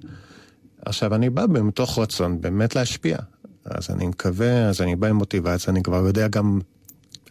[0.87, 3.17] עכשיו, אני בא מתוך רצון באמת להשפיע.
[3.65, 6.61] אז אני מקווה, אז אני בא עם מוטיבציה, אני כבר יודע גם,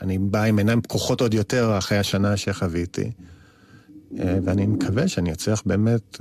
[0.01, 3.11] אני בא עם עיניים פקוחות עוד יותר אחרי השנה שחוויתי.
[4.17, 6.17] ואני מקווה שאני אצליח באמת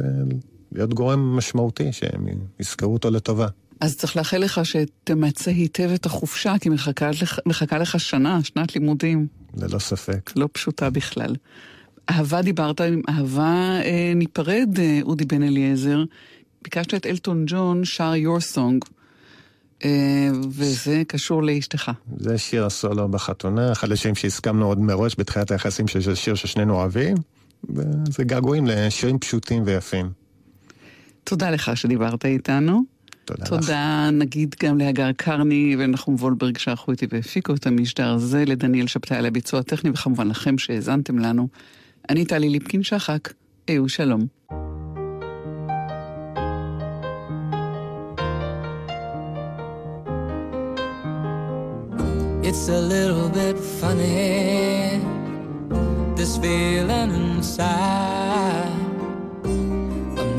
[0.73, 2.27] להיות גורם משמעותי, שהם
[2.61, 3.47] יזכרו אותו לטובה.
[3.81, 8.75] אז צריך לאחל לך שתמצה היטב את החופשה, כי מחכה לך, מחכה לך שנה, שנת
[8.75, 9.27] לימודים.
[9.57, 10.31] ללא ספק.
[10.37, 11.35] לא פשוטה בכלל.
[12.11, 16.05] אהבה דיברת, עם אהבה אה, ניפרד, אה, אודי בן אליעזר.
[16.62, 18.89] ביקשת את אלטון ג'ון, שר Your Song,
[19.85, 21.91] אה, וזה קשור לאשתך.
[22.16, 27.16] זה שיר הסולו בחתונה, אחד השירים שהסכמנו עוד מראש בתחילת היחסים, שזה שיר ששנינו אוהבים,
[27.68, 30.20] וזה געגועים לשירים פשוטים ויפים.
[31.25, 32.85] תודה לך שדיברת איתנו.
[33.25, 33.64] תודה, תודה לך.
[33.66, 39.16] תודה נגיד גם להגר קרני ונחום וולברג שערכו איתי והפיקו את המשדר הזה, לדניאל שבתאי
[39.16, 41.49] על הביצוע הטכני, וכמובן לכם שהאזנתם לנו.
[42.09, 43.33] אני טלי ליפקין שחק,
[43.66, 44.27] היו שלום.
[52.51, 54.99] It's a little bit funny,
[56.16, 58.80] this feeling inside.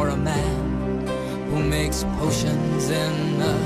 [0.00, 1.06] or a man
[1.50, 3.56] who makes potions in a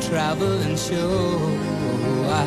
[0.00, 1.36] traveling show.
[2.42, 2.46] I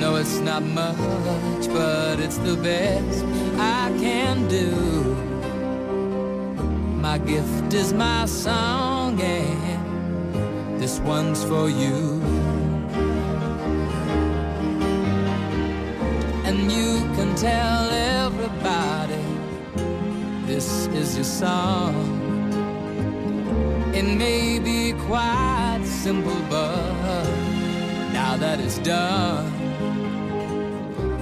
[0.00, 3.24] know it's not much, but it's the best
[3.58, 4.70] I can do.
[7.06, 12.22] My gift is my song, and this one's for you.
[16.48, 18.97] And you can tell everybody
[20.58, 21.94] this is your song.
[23.94, 27.30] It may be quite simple, but
[28.12, 29.46] now that it's done,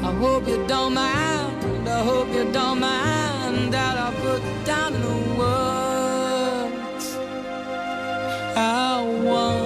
[0.02, 1.86] I hope you don't mind.
[1.86, 7.06] I hope you don't mind that I put down the words
[8.54, 9.65] how wonderful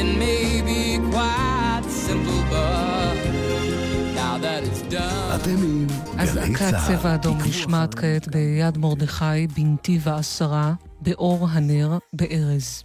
[0.00, 0.82] It may be
[1.12, 3.16] quite simple, but
[4.20, 5.34] now that it's done.
[5.34, 5.86] אתם עם
[6.18, 6.96] אז להקת צה"ל.
[6.96, 12.84] צבע אדום נשמעת כעת ביד מרדכי בנתיב העשרה, באור הנר, בארז.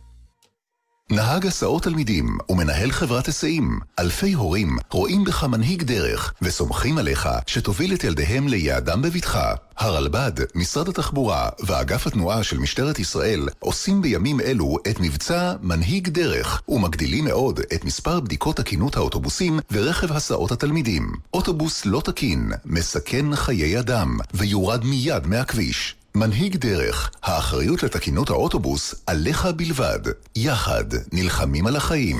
[1.11, 7.93] נהג הסעות תלמידים ומנהל חברת היסעים, אלפי הורים רואים בך מנהיג דרך וסומכים עליך שתוביל
[7.93, 9.53] את ילדיהם ליעדם בבטחה.
[9.77, 16.61] הרלב"ד, משרד התחבורה ואגף התנועה של משטרת ישראל עושים בימים אלו את מבצע מנהיג דרך
[16.69, 21.11] ומגדילים מאוד את מספר בדיקות תקינות האוטובוסים ורכב הסעות התלמידים.
[21.33, 25.95] אוטובוס לא תקין, מסכן חיי אדם ויורד מיד מהכביש.
[26.15, 29.99] מנהיג דרך, האחריות לתקינות האוטובוס עליך בלבד.
[30.35, 32.17] יחד נלחמים על החיים.